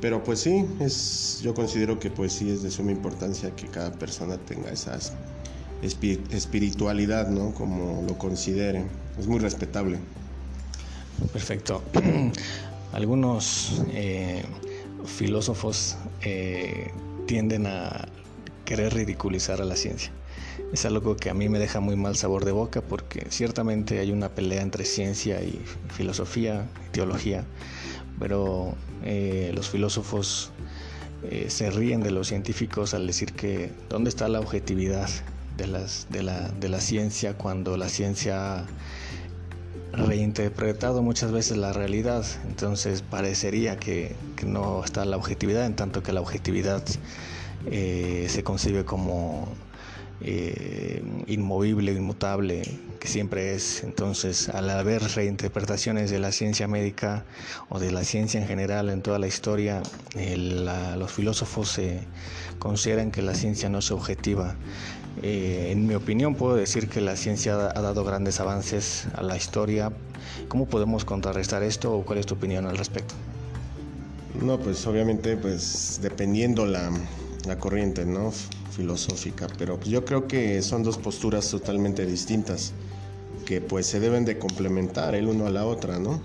Pero 0.00 0.22
pues 0.22 0.40
sí, 0.40 0.66
es, 0.80 1.40
yo 1.42 1.54
considero 1.54 1.98
que 1.98 2.10
pues 2.10 2.32
sí 2.32 2.50
es 2.50 2.62
de 2.62 2.70
suma 2.70 2.92
importancia 2.92 3.54
que 3.56 3.66
cada 3.66 3.92
persona 3.92 4.36
tenga 4.36 4.70
esas 4.70 5.14
espiritualidad, 5.82 7.28
¿no? 7.28 7.52
Como 7.52 8.04
lo 8.06 8.16
consideren. 8.18 8.88
Es 9.18 9.26
muy 9.26 9.38
respetable. 9.38 9.98
Perfecto. 11.32 11.82
Algunos 12.92 13.82
eh, 13.92 14.44
filósofos 15.04 15.96
eh, 16.22 16.90
tienden 17.26 17.66
a 17.66 18.08
querer 18.64 18.94
ridiculizar 18.94 19.60
a 19.60 19.64
la 19.64 19.76
ciencia. 19.76 20.12
Es 20.72 20.84
algo 20.84 21.16
que 21.16 21.30
a 21.30 21.34
mí 21.34 21.48
me 21.48 21.58
deja 21.58 21.80
muy 21.80 21.96
mal 21.96 22.16
sabor 22.16 22.44
de 22.44 22.52
boca 22.52 22.80
porque 22.80 23.26
ciertamente 23.30 24.00
hay 24.00 24.10
una 24.10 24.30
pelea 24.30 24.62
entre 24.62 24.84
ciencia 24.84 25.42
y 25.42 25.60
filosofía, 25.90 26.66
y 26.86 26.90
teología, 26.90 27.44
pero 28.18 28.74
eh, 29.04 29.52
los 29.54 29.68
filósofos 29.68 30.50
se 31.48 31.70
ríen 31.70 32.02
de 32.02 32.10
los 32.10 32.28
científicos 32.28 32.92
al 32.92 33.06
decir 33.06 33.32
que 33.32 33.70
¿dónde 33.88 34.10
está 34.10 34.28
la 34.28 34.40
objetividad? 34.40 35.08
De, 35.56 35.66
las, 35.66 36.06
de, 36.10 36.22
la, 36.22 36.48
de 36.48 36.68
la 36.68 36.80
ciencia 36.80 37.34
cuando 37.34 37.76
la 37.76 37.88
ciencia 37.88 38.60
ha 38.60 38.66
reinterpretado 39.96 41.02
muchas 41.02 41.32
veces 41.32 41.56
la 41.56 41.72
realidad. 41.72 42.24
Entonces 42.48 43.02
parecería 43.02 43.76
que, 43.76 44.16
no 44.44 44.84
está 44.84 45.04
la 45.04 45.16
objetividad, 45.16 45.64
en 45.64 45.74
tanto 45.74 46.02
que 46.02 46.12
la 46.12 46.20
objetividad 46.20 46.84
eh, 47.66 48.26
se 48.28 48.42
concibe 48.42 48.84
como 48.84 49.48
eh, 50.20 51.02
inmovible, 51.26 51.92
inmutable, 51.92 52.62
que 53.00 53.08
siempre 53.08 53.54
es. 53.54 53.82
Entonces, 53.84 54.48
al 54.50 54.68
haber 54.68 55.02
reinterpretaciones 55.02 56.10
de 56.10 56.18
la 56.18 56.30
ciencia 56.32 56.68
médica 56.68 57.24
o 57.70 57.78
de 57.78 57.90
la 57.90 58.04
ciencia 58.04 58.40
en 58.40 58.46
general 58.46 58.90
en 58.90 59.00
toda 59.00 59.18
la 59.18 59.26
historia, 59.26 59.82
los 60.14 61.12
filósofos 61.12 61.80
consideran 62.58 63.10
que 63.10 63.22
la 63.22 63.34
ciencia 63.34 63.68
no 63.68 63.78
es 63.78 63.90
objetiva. 63.90 64.56
Eh, 65.22 65.68
en 65.70 65.86
mi 65.86 65.94
opinión 65.94 66.34
puedo 66.34 66.56
decir 66.56 66.88
que 66.88 67.00
la 67.00 67.16
ciencia 67.16 67.54
ha 67.54 67.80
dado 67.80 68.04
grandes 68.04 68.40
avances 68.40 69.06
a 69.14 69.22
la 69.22 69.36
historia. 69.36 69.92
¿Cómo 70.48 70.66
podemos 70.66 71.04
contrarrestar 71.04 71.62
esto 71.62 71.92
o 71.92 72.04
cuál 72.04 72.18
es 72.18 72.26
tu 72.26 72.34
opinión 72.34 72.66
al 72.66 72.76
respecto? 72.76 73.14
No, 74.42 74.58
pues 74.58 74.86
obviamente 74.86 75.36
pues 75.36 76.00
dependiendo 76.02 76.66
la, 76.66 76.90
la 77.46 77.58
corriente 77.58 78.04
¿no? 78.04 78.32
filosófica, 78.74 79.46
pero 79.58 79.76
pues, 79.78 79.90
yo 79.90 80.04
creo 80.04 80.26
que 80.26 80.60
son 80.62 80.82
dos 80.82 80.98
posturas 80.98 81.48
totalmente 81.48 82.04
distintas 82.04 82.72
que 83.46 83.60
pues 83.60 83.86
se 83.86 84.00
deben 84.00 84.24
de 84.24 84.38
complementar 84.38 85.14
el 85.14 85.28
uno 85.28 85.46
a 85.46 85.50
la 85.50 85.66
otra, 85.66 85.98
¿no? 85.98 86.20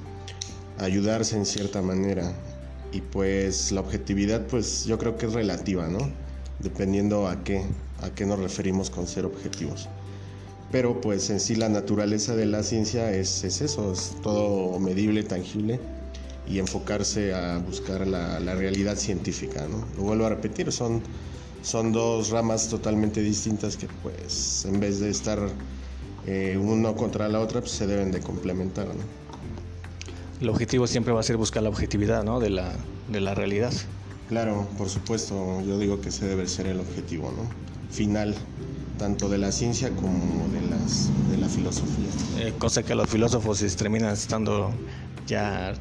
Ayudarse 0.77 1.35
en 1.35 1.45
cierta 1.45 1.81
manera 1.81 2.33
y 2.91 3.01
pues 3.01 3.71
la 3.71 3.81
objetividad 3.81 4.47
pues 4.47 4.85
yo 4.85 4.97
creo 4.97 5.17
que 5.17 5.27
es 5.27 5.33
relativa, 5.33 5.87
¿no? 5.87 5.99
Dependiendo 6.59 7.27
a 7.27 7.43
qué, 7.43 7.63
a 8.01 8.09
qué 8.09 8.25
nos 8.25 8.39
referimos 8.39 8.89
con 8.89 9.07
ser 9.07 9.25
objetivos. 9.25 9.87
Pero 10.71 11.01
pues 11.01 11.29
en 11.29 11.39
sí 11.39 11.55
la 11.55 11.69
naturaleza 11.69 12.35
de 12.35 12.45
la 12.45 12.63
ciencia 12.63 13.11
es, 13.11 13.43
eso, 13.43 13.91
es 13.93 14.15
todo 14.21 14.77
medible, 14.79 15.23
tangible 15.23 15.79
y 16.47 16.59
enfocarse 16.59 17.33
a 17.33 17.57
buscar 17.57 18.05
la, 18.05 18.39
realidad 18.55 18.95
científica. 18.95 19.67
¿no? 19.67 19.85
Lo 19.97 20.03
vuelvo 20.03 20.25
a 20.25 20.29
repetir, 20.29 20.71
son, 20.71 21.01
son 21.63 21.91
dos 21.91 22.29
ramas 22.29 22.67
totalmente 22.67 23.21
distintas 23.21 23.77
que 23.77 23.87
pues 24.03 24.65
en 24.65 24.79
vez 24.79 24.99
de 24.99 25.09
estar 25.09 25.39
eh, 26.27 26.59
uno 26.61 26.95
contra 26.95 27.27
la 27.29 27.39
otra 27.39 27.61
pues 27.61 27.71
se 27.71 27.87
deben 27.87 28.11
de 28.11 28.19
complementar. 28.19 28.87
¿no? 28.87 29.19
el 30.41 30.49
objetivo 30.49 30.87
siempre 30.87 31.13
va 31.13 31.19
a 31.19 31.23
ser 31.23 31.37
buscar 31.37 31.63
la 31.63 31.69
objetividad 31.69 32.23
¿no? 32.23 32.39
de, 32.39 32.49
la, 32.49 32.73
de 33.09 33.19
la 33.19 33.35
realidad. 33.35 33.73
Claro, 34.29 34.67
por 34.77 34.89
supuesto, 34.89 35.59
yo 35.61 35.79
digo 35.79 36.01
que 36.01 36.09
ese 36.09 36.27
debe 36.27 36.47
ser 36.47 36.67
el 36.67 36.79
objetivo 36.79 37.33
¿no? 37.35 37.49
final, 37.89 38.35
tanto 38.99 39.27
de 39.27 39.39
la 39.39 39.51
ciencia 39.51 39.89
como 39.89 40.47
de, 40.49 40.61
las, 40.69 41.09
de 41.31 41.37
la 41.37 41.49
filosofía. 41.49 42.09
Eh, 42.37 42.53
cosa 42.59 42.83
que 42.83 42.93
los 42.93 43.09
filósofos 43.09 43.59
terminan 43.75 44.13
estando 44.13 44.71
ya 45.25 45.73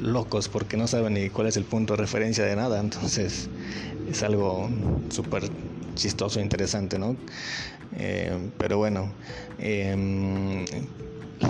locos 0.00 0.48
porque 0.48 0.76
no 0.76 0.86
saben 0.86 1.14
ni 1.14 1.30
cuál 1.30 1.48
es 1.48 1.56
el 1.56 1.64
punto 1.64 1.94
de 1.94 2.02
referencia 2.02 2.44
de 2.44 2.54
nada, 2.54 2.78
entonces 2.78 3.48
es 4.08 4.22
algo 4.22 4.70
súper 5.10 5.50
chistoso 5.96 6.38
e 6.38 6.44
interesante, 6.44 6.96
¿no? 6.96 7.16
Eh, 7.96 8.50
pero 8.56 8.78
bueno, 8.78 9.12
em, 9.58 10.64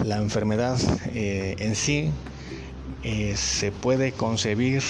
la 0.06 0.16
enfermedad 0.16 0.78
eh, 1.12 1.54
en 1.58 1.76
sí 1.76 2.10
se 3.36 3.72
puede 3.72 4.12
concebir 4.12 4.82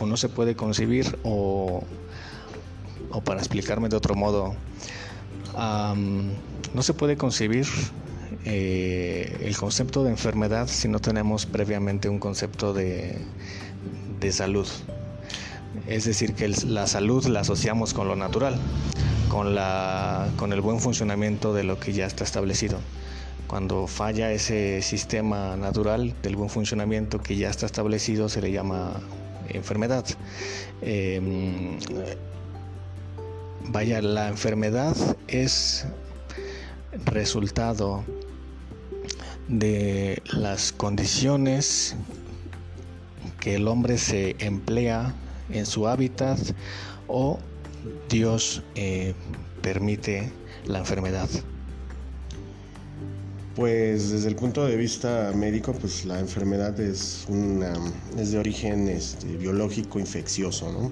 o 0.00 0.06
no 0.06 0.16
se 0.16 0.28
puede 0.28 0.56
concebir 0.56 1.18
o, 1.22 1.84
o 3.10 3.20
para 3.20 3.38
explicarme 3.40 3.88
de 3.88 3.96
otro 3.96 4.14
modo, 4.14 4.54
no 6.74 6.82
se 6.82 6.94
puede 6.94 7.16
concebir 7.16 7.66
el 8.44 9.56
concepto 9.56 10.04
de 10.04 10.10
enfermedad 10.10 10.68
si 10.68 10.88
no 10.88 11.00
tenemos 11.00 11.46
previamente 11.46 12.08
un 12.08 12.18
concepto 12.18 12.72
de, 12.72 13.18
de 14.20 14.32
salud. 14.32 14.66
Es 15.86 16.04
decir, 16.04 16.34
que 16.34 16.48
la 16.66 16.86
salud 16.86 17.26
la 17.26 17.40
asociamos 17.40 17.94
con 17.94 18.08
lo 18.08 18.16
natural, 18.16 18.56
con, 19.28 19.54
la, 19.54 20.28
con 20.36 20.52
el 20.52 20.60
buen 20.60 20.80
funcionamiento 20.80 21.54
de 21.54 21.64
lo 21.64 21.78
que 21.78 21.92
ya 21.92 22.06
está 22.06 22.24
establecido. 22.24 22.78
Cuando 23.46 23.86
falla 23.86 24.32
ese 24.32 24.80
sistema 24.82 25.56
natural 25.56 26.14
del 26.22 26.36
buen 26.36 26.50
funcionamiento 26.50 27.20
que 27.20 27.36
ya 27.36 27.50
está 27.50 27.66
establecido 27.66 28.28
se 28.28 28.40
le 28.40 28.52
llama 28.52 28.92
enfermedad. 29.50 30.04
Em, 30.82 31.78
vaya, 33.68 34.00
la 34.02 34.28
enfermedad 34.28 34.96
es 35.28 35.86
resultado 37.04 38.04
de 39.48 40.22
las 40.32 40.72
condiciones 40.72 41.96
que 43.40 43.56
el 43.56 43.68
hombre 43.68 43.98
se 43.98 44.36
emplea 44.38 45.14
en 45.50 45.66
su 45.66 45.88
hábitat 45.88 46.38
o 47.08 47.38
Dios 48.08 48.62
eh, 48.74 49.14
permite 49.62 50.32
la 50.66 50.78
enfermedad? 50.78 51.28
Pues 53.60 54.08
desde 54.08 54.28
el 54.30 54.36
punto 54.36 54.64
de 54.64 54.74
vista 54.74 55.32
médico, 55.36 55.74
pues 55.74 56.06
la 56.06 56.18
enfermedad 56.18 56.80
es, 56.80 57.26
una, 57.28 57.74
es 58.18 58.32
de 58.32 58.38
origen 58.38 58.88
este, 58.88 59.36
biológico 59.36 60.00
infeccioso, 60.00 60.72
¿no? 60.72 60.90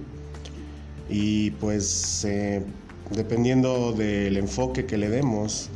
Y 1.08 1.52
pues 1.52 2.26
eh, 2.26 2.62
dependiendo 3.10 3.92
del 3.92 4.36
enfoque 4.36 4.84
que 4.84 4.98
le 4.98 5.08
demos, 5.08 5.70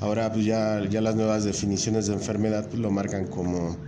ahora 0.00 0.30
pues 0.30 0.44
ya, 0.44 0.86
ya 0.86 1.00
las 1.00 1.16
nuevas 1.16 1.44
definiciones 1.44 2.08
de 2.08 2.12
enfermedad 2.12 2.68
pues, 2.68 2.78
lo 2.78 2.90
marcan 2.90 3.26
como 3.26 3.78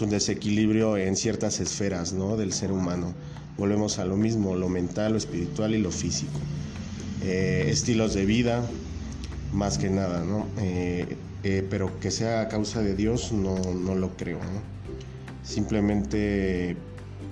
un 0.00 0.10
desequilibrio 0.10 0.96
en 0.96 1.14
ciertas 1.14 1.60
esferas 1.60 2.12
¿no? 2.12 2.36
del 2.36 2.52
ser 2.52 2.72
humano 2.72 3.14
volvemos 3.56 4.00
a 4.00 4.04
lo 4.04 4.16
mismo, 4.16 4.56
lo 4.56 4.68
mental, 4.68 5.12
lo 5.12 5.18
espiritual 5.18 5.76
y 5.76 5.78
lo 5.78 5.92
físico. 5.92 6.40
Eh, 7.22 7.66
estilos 7.68 8.14
de 8.14 8.24
vida, 8.24 8.64
más 9.52 9.78
que 9.78 9.90
nada, 9.90 10.24
¿no? 10.24 10.48
Eh, 10.58 11.16
eh, 11.42 11.66
pero 11.68 11.98
que 12.00 12.10
sea 12.10 12.42
a 12.42 12.48
causa 12.48 12.82
de 12.82 12.94
Dios, 12.94 13.32
no, 13.32 13.56
no 13.74 13.94
lo 13.94 14.16
creo, 14.16 14.38
Simplemente, 15.42 16.76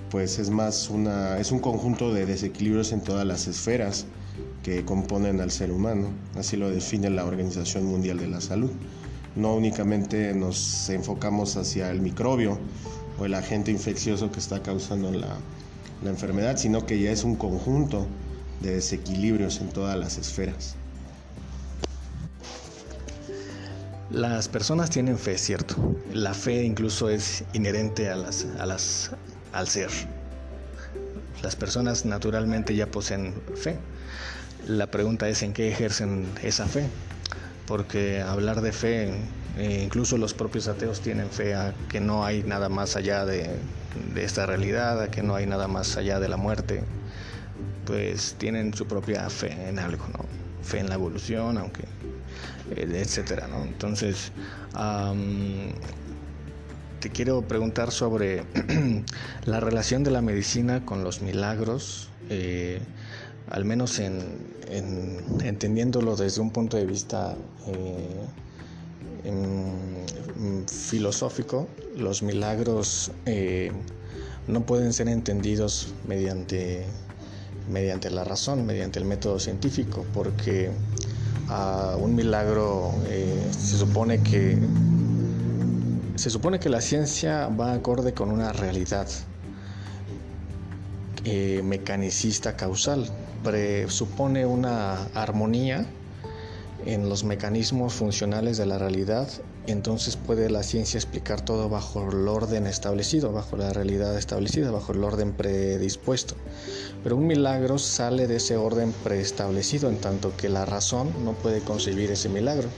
pues 0.09 0.39
es 0.39 0.49
más 0.49 0.89
una, 0.89 1.37
es 1.37 1.51
un 1.51 1.59
conjunto 1.59 2.13
de 2.13 2.25
desequilibrios 2.25 2.91
en 2.91 3.01
todas 3.01 3.25
las 3.25 3.47
esferas 3.47 4.07
que 4.63 4.83
componen 4.83 5.39
al 5.39 5.51
ser 5.51 5.71
humano. 5.71 6.09
Así 6.35 6.57
lo 6.57 6.69
define 6.69 7.09
la 7.11 7.23
Organización 7.23 7.85
Mundial 7.85 8.17
de 8.17 8.27
la 8.27 8.41
Salud. 8.41 8.71
No 9.35 9.55
únicamente 9.55 10.33
nos 10.33 10.89
enfocamos 10.89 11.55
hacia 11.55 11.91
el 11.91 12.01
microbio 12.01 12.57
o 13.19 13.25
el 13.25 13.35
agente 13.35 13.71
infeccioso 13.71 14.31
que 14.31 14.39
está 14.39 14.63
causando 14.63 15.11
la, 15.11 15.37
la 16.03 16.09
enfermedad, 16.09 16.57
sino 16.57 16.85
que 16.85 16.99
ya 16.99 17.11
es 17.11 17.23
un 17.23 17.35
conjunto 17.35 18.07
de 18.61 18.73
desequilibrios 18.75 19.61
en 19.61 19.69
todas 19.69 19.97
las 19.97 20.17
esferas. 20.17 20.75
Las 24.11 24.47
personas 24.47 24.89
tienen 24.89 25.19
fe, 25.19 25.37
¿cierto? 25.37 25.75
La 26.11 26.33
fe 26.33 26.63
incluso 26.63 27.09
es 27.09 27.43
inherente 27.53 28.09
a 28.09 28.15
a 28.15 28.77
al 29.53 29.67
ser. 29.67 29.89
Las 31.43 31.55
personas 31.55 32.05
naturalmente 32.05 32.75
ya 32.75 32.87
poseen 32.87 33.35
fe. 33.55 33.77
La 34.67 34.87
pregunta 34.87 35.29
es 35.29 35.43
en 35.43 35.53
qué 35.53 35.69
ejercen 35.69 36.25
esa 36.41 36.65
fe. 36.65 36.87
Porque 37.67 38.21
hablar 38.21 38.61
de 38.61 38.71
fe, 38.71 39.13
eh, 39.57 39.83
incluso 39.83 40.17
los 40.17 40.33
propios 40.33 40.67
ateos 40.67 41.01
tienen 41.01 41.29
fe 41.29 41.53
a 41.53 41.75
que 41.87 41.99
no 41.99 42.25
hay 42.25 42.41
nada 42.41 42.67
más 42.67 42.95
allá 42.95 43.25
de, 43.25 43.47
de 44.15 44.23
esta 44.23 44.47
realidad, 44.47 45.09
que 45.09 45.21
no 45.21 45.35
hay 45.35 45.45
nada 45.45 45.67
más 45.67 45.97
allá 45.97 46.19
de 46.19 46.29
la 46.29 46.37
muerte, 46.37 46.81
pues 47.85 48.35
tienen 48.39 48.73
su 48.73 48.87
propia 48.87 49.29
fe 49.29 49.69
en 49.69 49.77
algo, 49.77 50.07
¿no? 50.07 50.28
Fe 50.69 50.79
en 50.79 50.87
la 50.89 50.95
evolución, 50.95 51.57
aunque, 51.57 51.81
eh, 52.75 53.01
etcétera, 53.03 53.47
¿no? 53.47 53.63
Entonces, 53.63 54.31
te 56.99 57.09
quiero 57.09 57.41
preguntar 57.41 57.91
sobre 57.91 58.43
la 59.45 59.59
relación 59.59 60.03
de 60.03 60.11
la 60.11 60.21
medicina 60.21 60.85
con 60.85 61.03
los 61.03 61.21
milagros, 61.23 62.09
eh, 62.29 62.79
al 63.49 63.65
menos 63.65 63.97
en, 63.97 64.21
entendiéndolo 65.41 66.15
desde 66.15 66.39
un 66.39 66.51
punto 66.51 66.77
de 66.77 66.85
vista 66.85 67.35
eh, 67.67 68.27
filosófico, 70.67 71.67
los 71.97 72.21
milagros 72.21 73.11
no 74.47 74.65
pueden 74.65 74.93
ser 74.93 75.07
entendidos 75.09 75.93
mediante, 76.07 76.85
mediante 77.69 78.09
la 78.09 78.23
razón, 78.23 78.65
mediante 78.65 78.99
el 78.99 79.05
método 79.05 79.39
científico, 79.39 80.05
porque 80.13 80.71
a 81.47 81.95
un 81.99 82.15
milagro 82.15 82.93
eh, 83.07 83.47
se 83.51 83.77
supone 83.77 84.21
que 84.21 84.57
se 86.15 86.29
supone 86.29 86.59
que 86.59 86.69
la 86.69 86.81
ciencia 86.81 87.47
va 87.47 87.73
acorde 87.73 88.13
con 88.13 88.29
una 88.29 88.51
realidad 88.51 89.07
eh, 91.23 91.61
mecanicista 91.63 92.57
causal, 92.57 93.09
presupone 93.43 94.45
una 94.45 95.05
armonía 95.13 95.85
en 96.85 97.09
los 97.09 97.23
mecanismos 97.23 97.93
funcionales 97.93 98.57
de 98.57 98.65
la 98.65 98.77
realidad, 98.77 99.29
entonces 99.67 100.15
puede 100.15 100.49
la 100.49 100.63
ciencia 100.63 100.97
explicar 100.97 101.41
todo 101.41 101.69
bajo 101.69 102.09
el 102.09 102.27
orden 102.27 102.65
establecido, 102.65 103.31
bajo 103.31 103.57
la 103.57 103.71
realidad 103.73 104.17
establecida, 104.17 104.71
bajo 104.71 104.93
el 104.93 105.03
orden 105.03 105.33
predispuesto. 105.33 106.35
Pero 107.03 107.17
un 107.17 107.27
milagro 107.27 107.77
sale 107.77 108.27
de 108.27 108.37
ese 108.37 108.57
orden 108.57 108.93
preestablecido, 109.03 109.89
en 109.89 109.97
tanto 109.97 110.35
que 110.35 110.49
la 110.49 110.65
razón 110.65 111.13
no 111.23 111.33
puede 111.33 111.61
concebir 111.61 112.11
ese 112.11 112.29
milagro. 112.29 112.69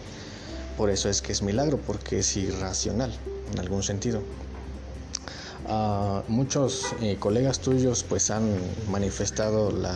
Por 0.77 0.89
eso 0.89 1.09
es 1.09 1.21
que 1.21 1.31
es 1.31 1.41
milagro, 1.41 1.77
porque 1.77 2.19
es 2.19 2.37
irracional 2.37 3.13
en 3.53 3.59
algún 3.59 3.83
sentido. 3.83 4.21
Ah, 5.67 6.23
muchos 6.27 6.87
eh, 7.01 7.17
colegas 7.19 7.59
tuyos 7.59 8.03
pues 8.03 8.31
han 8.31 8.55
manifestado 8.89 9.71
la, 9.71 9.95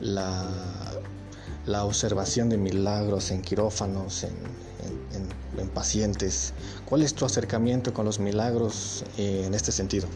la 0.00 0.44
la 1.68 1.84
observación 1.84 2.48
de 2.48 2.56
milagros 2.56 3.30
en 3.30 3.42
quirófanos, 3.42 4.24
en, 4.24 4.32
pacientes. 5.74 6.54
¿Cuál 6.86 7.02
es 7.02 7.14
tu 7.14 7.24
acercamiento 7.24 7.92
con 7.92 8.04
los 8.04 8.20
milagros 8.20 9.04
eh, 9.18 9.42
en 9.44 9.54
este 9.54 9.70
sentido? 9.70 10.06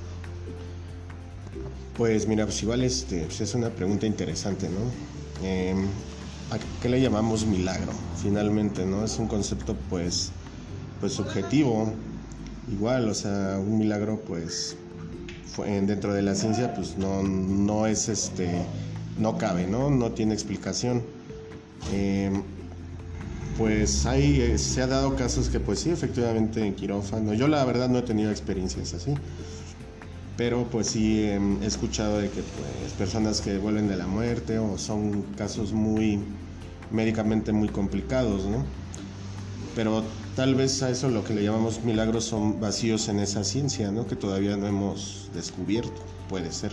Pues 1.97 2.27
mira, 2.27 2.45
pues 2.47 2.63
igual 2.63 2.83
este, 2.83 3.25
pues 3.25 3.41
es 3.41 3.55
una 3.55 3.69
pregunta 3.69 4.07
interesante, 4.07 4.69
¿no? 4.69 5.47
Em, 5.47 5.87
¿A 6.51 6.59
qué 6.81 6.89
le 6.89 7.01
llamamos 7.01 7.45
milagro? 7.45 7.93
Finalmente, 8.23 8.87
¿no? 8.87 9.05
Es 9.05 9.19
un 9.19 9.27
concepto 9.27 9.77
pues, 9.91 10.31
pues 11.01 11.13
subjetivo. 11.13 11.93
Igual, 12.73 13.09
o 13.09 13.15
sea, 13.15 13.59
un 13.59 13.79
milagro 13.79 14.21
pues 14.21 14.77
dentro 15.59 16.15
de 16.15 16.23
la 16.23 16.35
ciencia 16.35 16.73
pues 16.75 16.97
no, 16.97 17.23
no 17.23 17.87
es 17.87 18.09
este, 18.09 18.65
no 19.19 19.37
cabe, 19.39 19.67
¿no? 19.67 19.91
No 19.91 20.13
tiene 20.13 20.35
explicación. 20.35 21.03
Em, 21.91 22.43
pues 23.59 24.07
ahí 24.07 24.41
eh, 24.41 24.59
se 24.59 24.83
ha 24.83 24.87
dado 24.87 25.17
casos 25.17 25.49
que 25.49 25.61
pues 25.61 25.81
sí, 25.81 25.91
efectivamente 25.91 26.65
en 26.65 26.75
quirófano. 26.75 27.35
Yo 27.35 27.49
la 27.49 27.65
verdad 27.65 27.89
no 27.89 27.99
he 27.99 28.03
tenido 28.03 28.31
experiencias 28.31 28.95
así. 28.95 29.15
Pero 30.37 30.69
pues 30.71 30.89
sí 30.89 31.25
em, 31.25 31.63
he 31.63 31.67
escuchado 31.67 32.19
de 32.19 32.31
que 32.31 32.43
pues 32.43 32.93
personas 32.95 33.41
que 33.41 33.59
vuelven 33.59 33.89
de 33.89 33.97
la 33.97 34.07
muerte 34.07 34.59
o 34.59 34.79
son 34.79 35.23
casos 35.37 35.73
muy 35.73 36.21
médicamente 36.91 37.53
muy 37.53 37.69
complicados, 37.69 38.47
¿no? 38.47 38.65
Pero 39.75 40.05
tal 40.37 40.55
vez 40.55 40.83
a 40.83 40.91
eso 40.91 41.09
lo 41.09 41.25
que 41.25 41.35
le 41.35 41.43
llamamos 41.43 41.85
milagros 41.85 42.25
son 42.25 42.61
vacíos 42.61 43.09
en 43.09 43.19
esa 43.21 43.45
ciencia, 43.45 43.91
¿no? 43.91 44.07
Que 44.07 44.17
todavía 44.17 44.57
no 44.57 44.67
hemos 44.67 45.31
descubierto, 45.35 46.03
puede 46.29 46.53
ser. 46.53 46.73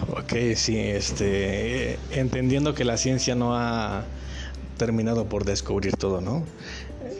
Ok, 0.00 0.32
sí, 0.56 0.78
este, 0.78 1.98
entendiendo 2.10 2.74
que 2.74 2.84
la 2.84 2.96
ciencia 2.96 3.34
no 3.34 3.56
ha 3.56 4.04
terminado 4.76 5.28
por 5.28 5.44
descubrir 5.44 5.96
todo, 5.96 6.20
¿no? 6.20 6.44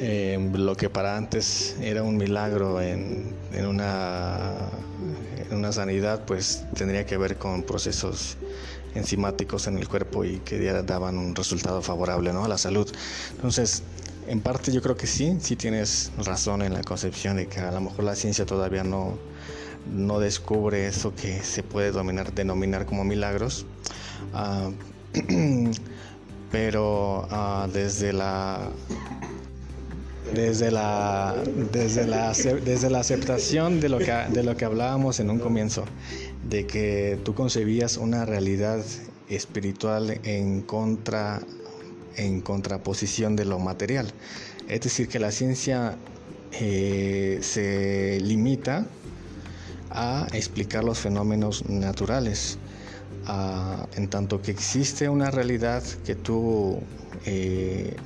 Eh, 0.01 0.51
lo 0.55 0.77
que 0.77 0.91
para 0.91 1.17
antes 1.17 1.77
era 1.81 2.03
un 2.03 2.17
milagro 2.17 2.81
en, 2.81 3.33
en, 3.53 3.67
una, 3.67 4.71
en 5.49 5.57
una 5.57 5.73
sanidad, 5.73 6.25
pues 6.27 6.65
tendría 6.75 7.07
que 7.07 7.17
ver 7.17 7.37
con 7.37 7.63
procesos 7.63 8.37
enzimáticos 8.95 9.67
en 9.69 9.79
el 9.79 9.89
cuerpo 9.89 10.25
y 10.25 10.39
que 10.41 10.59
daban 10.83 11.19
un 11.19 11.35
resultado 11.35 11.81
favorable 11.81 12.33
¿no? 12.33 12.45
a 12.45 12.49
la 12.49 12.59
salud. 12.59 12.91
Entonces, 13.37 13.83
en 14.27 14.41
parte 14.41 14.73
yo 14.73 14.83
creo 14.83 14.97
que 14.97 15.07
sí, 15.07 15.37
sí 15.41 15.55
tienes 15.57 16.11
razón 16.19 16.63
en 16.63 16.73
la 16.75 16.83
concepción 16.83 17.37
de 17.37 17.47
que 17.47 17.61
a 17.61 17.71
lo 17.71 17.81
mejor 17.81 18.05
la 18.05 18.17
ciencia 18.17 18.47
todavía 18.47 18.83
no, 18.85 19.19
no 19.93 20.21
descubre 20.21 20.87
eso 20.87 21.15
que 21.15 21.43
se 21.43 21.63
puede 21.63 21.91
dominar, 21.91 22.33
denominar 22.35 22.87
como 22.87 23.05
milagros. 23.05 23.67
Ah, 24.33 24.71
pero 26.51 27.27
ah, 27.31 27.69
desde 27.73 28.13
la 28.13 28.71
desde 30.35 30.71
la 30.71 31.35
desde 31.73 32.07
la 32.07 32.33
desde 32.33 32.91
la 32.91 33.01
aceptación 33.01 33.81
de 33.81 33.89
lo 33.89 33.99
que 33.99 34.13
de 34.31 34.43
lo 34.43 34.57
que 34.57 34.65
hablábamos 34.65 35.21
en 35.21 35.31
un 35.31 35.39
comienzo 35.39 35.85
de 36.49 36.67
que 36.67 37.19
tú 37.25 37.35
concebías 37.35 37.97
una 37.97 38.25
realidad 38.25 38.85
espiritual 39.29 40.21
en 40.25 40.63
contra 40.63 41.41
en 42.17 42.41
contraposición 42.41 43.37
de 43.37 43.45
lo 43.45 43.59
material 43.59 44.13
es 44.69 44.81
decir 44.81 45.09
que 45.09 45.19
la 45.19 45.31
ciencia 45.31 45.97
eh, 46.53 47.39
se 47.43 48.21
limita 48.21 48.87
a 49.95 50.27
explicar 50.33 50.85
los 50.85 50.99
fenómenos 50.99 51.69
naturales 51.69 52.59
en 53.97 54.09
tanto 54.09 54.43
que 54.43 54.51
existe 54.51 55.09
una 55.09 55.31
realidad 55.31 55.83
que 56.05 56.15
tú 56.15 56.83
eh, 57.25 57.97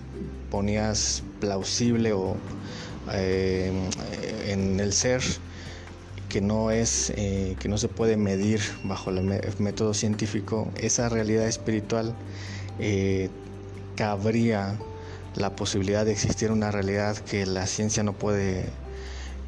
ponías 0.50 1.22
plausible 1.40 2.12
o 2.12 2.36
eh, 3.12 3.72
en 4.46 4.78
el 4.78 4.92
ser 4.92 5.22
que 6.28 6.40
no 6.40 6.70
es 6.70 7.12
eh, 7.16 7.56
que 7.58 7.68
no 7.68 7.78
se 7.78 7.88
puede 7.88 8.16
medir 8.16 8.60
bajo 8.84 9.10
el 9.10 9.22
método 9.58 9.94
científico 9.94 10.70
esa 10.76 11.08
realidad 11.08 11.48
espiritual 11.48 12.14
cabría 13.96 14.78
la 15.34 15.56
posibilidad 15.56 16.04
de 16.04 16.12
existir 16.12 16.52
una 16.52 16.70
realidad 16.70 17.16
que 17.16 17.44
la 17.44 17.66
ciencia 17.66 18.04
no 18.04 18.12
puede 18.12 18.66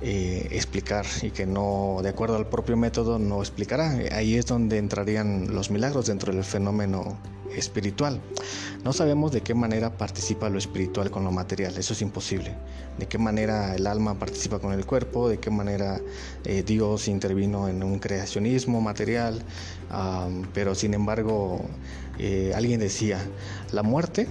eh, 0.03 0.49
explicar 0.53 1.05
y 1.21 1.31
que 1.31 1.45
no, 1.45 1.99
de 2.03 2.09
acuerdo 2.09 2.37
al 2.37 2.49
propio 2.49 2.75
método, 2.75 3.19
no 3.19 3.41
explicará. 3.41 3.99
Ahí 4.13 4.35
es 4.35 4.47
donde 4.47 4.79
entrarían 4.79 5.53
los 5.53 5.71
milagros 5.71 6.07
dentro 6.07 6.33
del 6.33 6.43
fenómeno 6.43 7.19
espiritual. 7.55 8.19
No 8.83 8.95
sabemos 8.95 9.31
de 9.31 9.43
qué 9.43 9.53
manera 9.53 9.99
participa 9.99 10.49
lo 10.49 10.57
espiritual 10.57 11.11
con 11.11 11.25
lo 11.25 11.33
material, 11.33 11.77
eso 11.77 11.93
es 11.93 12.01
imposible. 12.01 12.55
De 12.99 13.09
qué 13.09 13.19
manera 13.19 13.75
el 13.75 13.87
alma 13.87 14.19
participa 14.19 14.59
con 14.59 14.73
el 14.73 14.87
cuerpo, 14.87 15.29
de 15.29 15.39
qué 15.39 15.51
manera 15.51 16.01
eh, 16.47 16.63
Dios 16.63 17.07
intervino 17.07 17.69
en 17.69 17.83
un 17.83 17.99
creacionismo 17.99 18.81
material, 18.81 19.43
pero 20.55 20.75
sin 20.75 20.95
embargo 20.95 21.61
eh, 22.19 22.53
alguien 22.55 22.81
decía, 22.81 23.19
la 23.71 23.83
muerte 23.83 24.29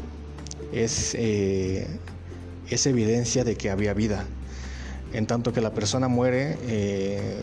es, 0.72 1.14
es 1.14 2.86
evidencia 2.88 3.44
de 3.44 3.56
que 3.56 3.70
había 3.70 3.94
vida 3.94 4.26
en 5.14 5.26
tanto 5.26 5.54
que 5.54 5.62
la 5.62 5.74
persona 5.74 6.08
muere, 6.08 6.58
eh, 6.64 7.42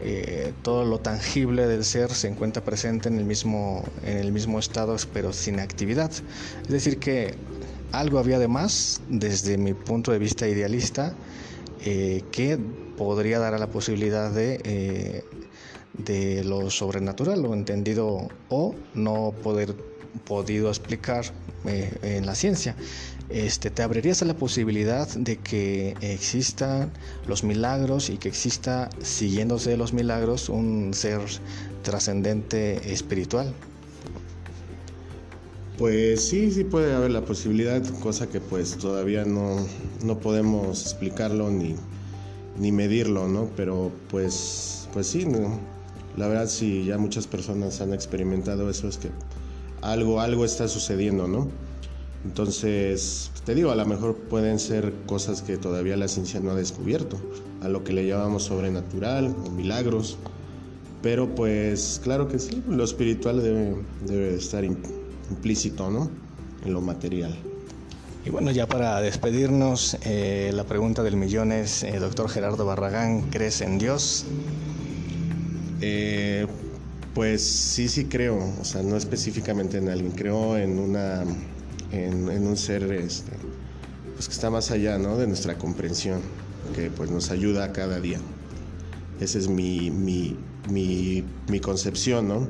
eh, 0.00 0.52
todo 0.62 0.84
lo 0.84 1.00
tangible 1.00 1.66
del 1.66 1.84
ser 1.84 2.12
se 2.12 2.28
encuentra 2.28 2.64
presente 2.64 3.08
en 3.08 3.18
el, 3.18 3.24
mismo, 3.24 3.84
estado, 4.58 4.96
pero 5.12 5.32
sin 5.32 5.60
actividad. 5.60 6.10
Es 6.62 6.68
decir, 6.68 6.98
que 6.98 7.34
algo 7.92 8.18
había 8.18 8.38
de 8.38 8.48
más, 8.48 9.00
desde 9.08 9.58
mi 9.58 9.74
punto 9.74 10.12
de 10.12 10.18
vista 10.18 10.46
idealista, 10.48 11.14
eh, 11.84 12.22
que 12.30 12.58
podría 12.96 13.38
dar 13.38 13.54
a 13.54 13.58
la 13.58 13.66
posibilidad 13.66 14.30
de, 14.30 15.24
de 15.94 16.44
lo 16.44 16.70
sobrenatural, 16.70 17.42
lo 17.42 17.54
entendido 17.54 18.28
o 18.48 18.74
no 18.94 19.34
poder 19.42 19.74
podido 20.24 20.68
explicar 20.68 21.24
en 21.66 22.24
la 22.24 22.34
ciencia 22.36 22.76
este, 23.28 23.70
te 23.70 23.82
abrirías 23.82 24.22
a 24.22 24.24
la 24.24 24.34
posibilidad 24.34 25.08
de 25.08 25.38
que 25.38 25.96
existan 26.00 26.90
los 27.26 27.44
milagros 27.44 28.10
y 28.10 28.18
que 28.18 28.28
exista, 28.28 28.90
siguiéndose 29.02 29.76
los 29.76 29.92
milagros, 29.92 30.48
un 30.48 30.92
ser 30.94 31.20
trascendente 31.82 32.92
espiritual. 32.92 33.52
Pues 35.78 36.28
sí, 36.28 36.50
sí 36.52 36.64
puede 36.64 36.94
haber 36.94 37.10
la 37.10 37.24
posibilidad, 37.24 37.82
cosa 38.00 38.28
que 38.28 38.40
pues 38.40 38.76
todavía 38.78 39.24
no, 39.24 39.66
no 40.04 40.18
podemos 40.18 40.82
explicarlo 40.82 41.50
ni, 41.50 41.74
ni 42.58 42.70
medirlo, 42.70 43.26
¿no? 43.26 43.50
Pero 43.56 43.90
pues, 44.08 44.88
pues 44.92 45.08
sí, 45.08 45.26
¿no? 45.26 45.58
la 46.16 46.28
verdad 46.28 46.46
si 46.46 46.84
ya 46.84 46.98
muchas 46.98 47.26
personas 47.26 47.80
han 47.80 47.92
experimentado 47.92 48.70
eso 48.70 48.88
es 48.88 48.98
que 48.98 49.10
algo, 49.82 50.20
algo 50.20 50.44
está 50.44 50.68
sucediendo, 50.68 51.28
¿no? 51.28 51.48
Entonces, 52.24 53.30
te 53.44 53.54
digo, 53.54 53.70
a 53.70 53.74
lo 53.74 53.84
mejor 53.84 54.16
pueden 54.16 54.58
ser 54.58 54.92
cosas 55.06 55.42
que 55.42 55.58
todavía 55.58 55.96
la 55.96 56.08
ciencia 56.08 56.40
no 56.40 56.52
ha 56.52 56.54
descubierto, 56.54 57.18
a 57.60 57.68
lo 57.68 57.84
que 57.84 57.92
le 57.92 58.06
llamamos 58.06 58.44
sobrenatural 58.44 59.34
o 59.46 59.50
milagros. 59.50 60.16
Pero 61.02 61.34
pues 61.34 62.00
claro 62.02 62.28
que 62.28 62.38
sí, 62.38 62.62
lo 62.66 62.82
espiritual 62.82 63.42
debe, 64.06 64.34
estar 64.34 64.64
implícito, 64.64 65.90
¿no? 65.90 66.10
En 66.64 66.72
lo 66.72 66.80
material. 66.80 67.36
Y 68.24 68.30
bueno, 68.30 68.50
ya 68.50 68.66
para 68.66 69.02
despedirnos, 69.02 69.98
eh, 70.02 70.50
la 70.54 70.64
pregunta 70.64 71.02
del 71.02 71.16
millón 71.16 71.52
es, 71.52 71.82
eh, 71.82 71.98
doctor 71.98 72.30
Gerardo 72.30 72.64
Barragán, 72.64 73.28
¿crees 73.28 73.60
en 73.60 73.76
Dios? 73.76 74.24
Eh, 75.82 76.46
pues 77.14 77.42
sí, 77.42 77.86
sí 77.88 78.06
creo, 78.06 78.38
o 78.58 78.64
sea, 78.64 78.82
no 78.82 78.96
específicamente 78.96 79.76
en 79.76 79.90
alguien, 79.90 80.12
creo 80.12 80.56
en 80.56 80.78
una 80.78 81.22
en, 81.94 82.46
un 82.46 82.56
ser 82.56 82.82
este, 82.92 83.32
pues 84.14 84.26
que 84.28 84.34
está 84.34 84.50
más 84.50 84.70
allá 84.70 84.98
¿no? 84.98 85.16
de 85.16 85.26
nuestra 85.26 85.56
comprensión, 85.56 86.20
que 86.74 86.90
pues 86.90 87.10
nos 87.10 87.30
ayuda 87.30 87.72
cada 87.72 88.00
día. 88.00 88.18
Esa 89.20 89.38
es 89.38 89.48
mi, 89.48 89.90
mi, 89.90 90.36
mi, 90.68 91.24
mi 91.48 91.60
concepción, 91.60 92.28
¿no? 92.28 92.48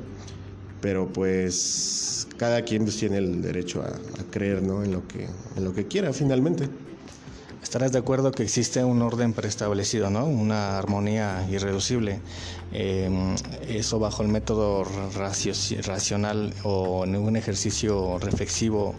Pero 0.81 1.09
pues 1.09 2.27
cada 2.37 2.63
quien 2.63 2.85
pues, 2.85 2.97
tiene 2.97 3.19
el 3.19 3.43
derecho 3.43 3.83
a, 3.83 3.93
creer 4.31 4.63
¿no? 4.63 4.83
en, 4.83 4.93
lo 4.93 5.07
que, 5.07 5.29
en 5.57 5.65
lo 5.65 5.73
que 5.73 5.87
quiera 5.87 6.13
finalmente. 6.13 6.69
Estarás 7.63 7.93
de 7.93 7.99
acuerdo 7.99 8.31
que 8.31 8.43
existe 8.43 8.85
un 8.85 9.03
orden 9.03 9.33
preestablecido, 9.33 10.11
¿no? 10.11 10.27
una 10.27 10.79
armonía 10.79 11.47
irreducible. 11.51 12.21
Em, 12.73 13.35
eso 13.69 13.99
bajo 13.99 14.23
el 14.23 14.29
método 14.29 14.85
racional 15.15 16.55
o 16.63 17.05
en 17.05 17.17
un 17.17 17.37
ejercicio 17.37 18.19
reflexivo 18.19 18.95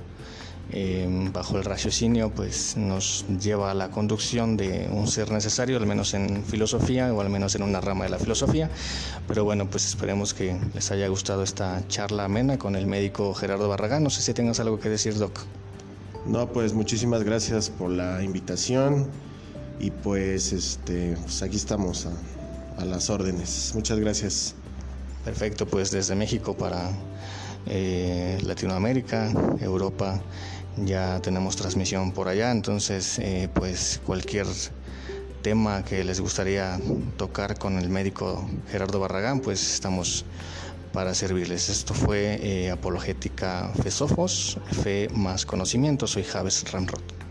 Em, 0.71 1.31
bajo 1.31 1.57
el 1.57 1.63
raciocinio 1.63 2.31
pues 2.31 2.75
nos 2.75 3.25
lleva 3.39 3.69
a 3.69 3.73
la 3.75 3.91
conducción 3.91 4.57
de 4.57 4.89
un 4.91 5.07
ser 5.07 5.31
necesario, 5.31 5.77
al 5.77 5.85
menos 5.85 6.13
en 6.15 6.43
filosofía 6.43 7.13
o 7.13 7.21
al 7.21 7.29
menos 7.29 7.53
en 7.55 7.61
una 7.61 7.81
rama 7.81 8.05
de 8.05 8.09
la 8.09 8.17
filosofía. 8.17 8.69
Pero 9.27 9.43
bueno, 9.43 9.69
pues 9.69 9.85
esperemos 9.85 10.33
que 10.33 10.59
les 10.73 10.91
haya 10.91 11.07
gustado 11.07 11.43
esta 11.43 11.87
charla 11.87 12.25
amena 12.25 12.57
con 12.57 12.75
el 12.75 12.87
médico 12.87 13.33
Gerardo 13.33 13.69
Barragán. 13.69 14.03
No 14.03 14.09
sé 14.09 14.21
si 14.21 14.33
tengas 14.33 14.59
algo 14.59 14.79
que 14.79 14.89
decir, 14.89 15.15
Doc. 15.17 15.39
No, 16.25 16.51
pues 16.51 16.73
muchísimas 16.73 17.23
gracias 17.23 17.69
por 17.69 17.91
la 17.91 18.23
invitación 18.23 19.07
y 19.79 19.91
pues, 19.91 20.51
este, 20.51 21.15
pues 21.21 21.43
aquí 21.43 21.57
estamos 21.57 22.07
a, 22.07 22.81
a 22.81 22.85
las 22.85 23.11
órdenes. 23.11 23.73
Muchas 23.75 23.99
gracias. 23.99 24.55
Perfecto, 25.23 25.67
pues 25.67 25.91
desde 25.91 26.15
México 26.15 26.55
para 26.55 26.91
eh, 27.67 28.37
Latinoamérica, 28.43 29.31
Europa, 29.59 30.21
ya 30.77 31.19
tenemos 31.21 31.55
transmisión 31.55 32.11
por 32.11 32.27
allá, 32.27 32.51
entonces 32.51 33.19
eh, 33.19 33.49
pues 33.53 34.01
cualquier 34.05 34.47
tema 35.41 35.83
que 35.83 36.03
les 36.03 36.19
gustaría 36.19 36.79
tocar 37.17 37.57
con 37.57 37.77
el 37.77 37.89
médico 37.89 38.49
Gerardo 38.71 38.99
Barragán, 38.99 39.39
pues 39.39 39.73
estamos 39.73 40.25
para 40.91 41.13
servirles. 41.13 41.69
Esto 41.69 41.93
fue 41.93 42.39
eh, 42.41 42.71
Apologética 42.71 43.71
Fesofos, 43.83 44.57
Fe 44.83 45.09
más 45.13 45.45
Conocimiento. 45.45 46.07
Soy 46.07 46.23
Javes 46.23 46.71
Ramrod. 46.71 47.24